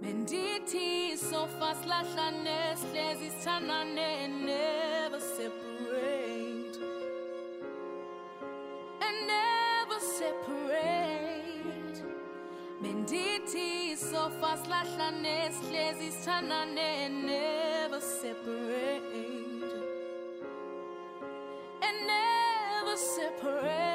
Mendithi 0.01 1.15
sofa 1.15 1.75
silahlane 1.79 2.75
sihlezi 2.81 3.29
sithandane 3.29 4.29
never 4.47 5.19
separate. 5.19 6.77
And 9.05 9.17
never 9.27 9.99
separate. 10.17 11.99
Mendithi 12.81 13.95
sofa 13.95 14.51
silahlane 14.63 15.51
sihlezi 15.57 16.09
sithandane 16.11 16.89
never 17.29 18.01
separate. 18.01 19.75
And 21.87 21.97
never 22.07 22.97
separate 22.97 23.90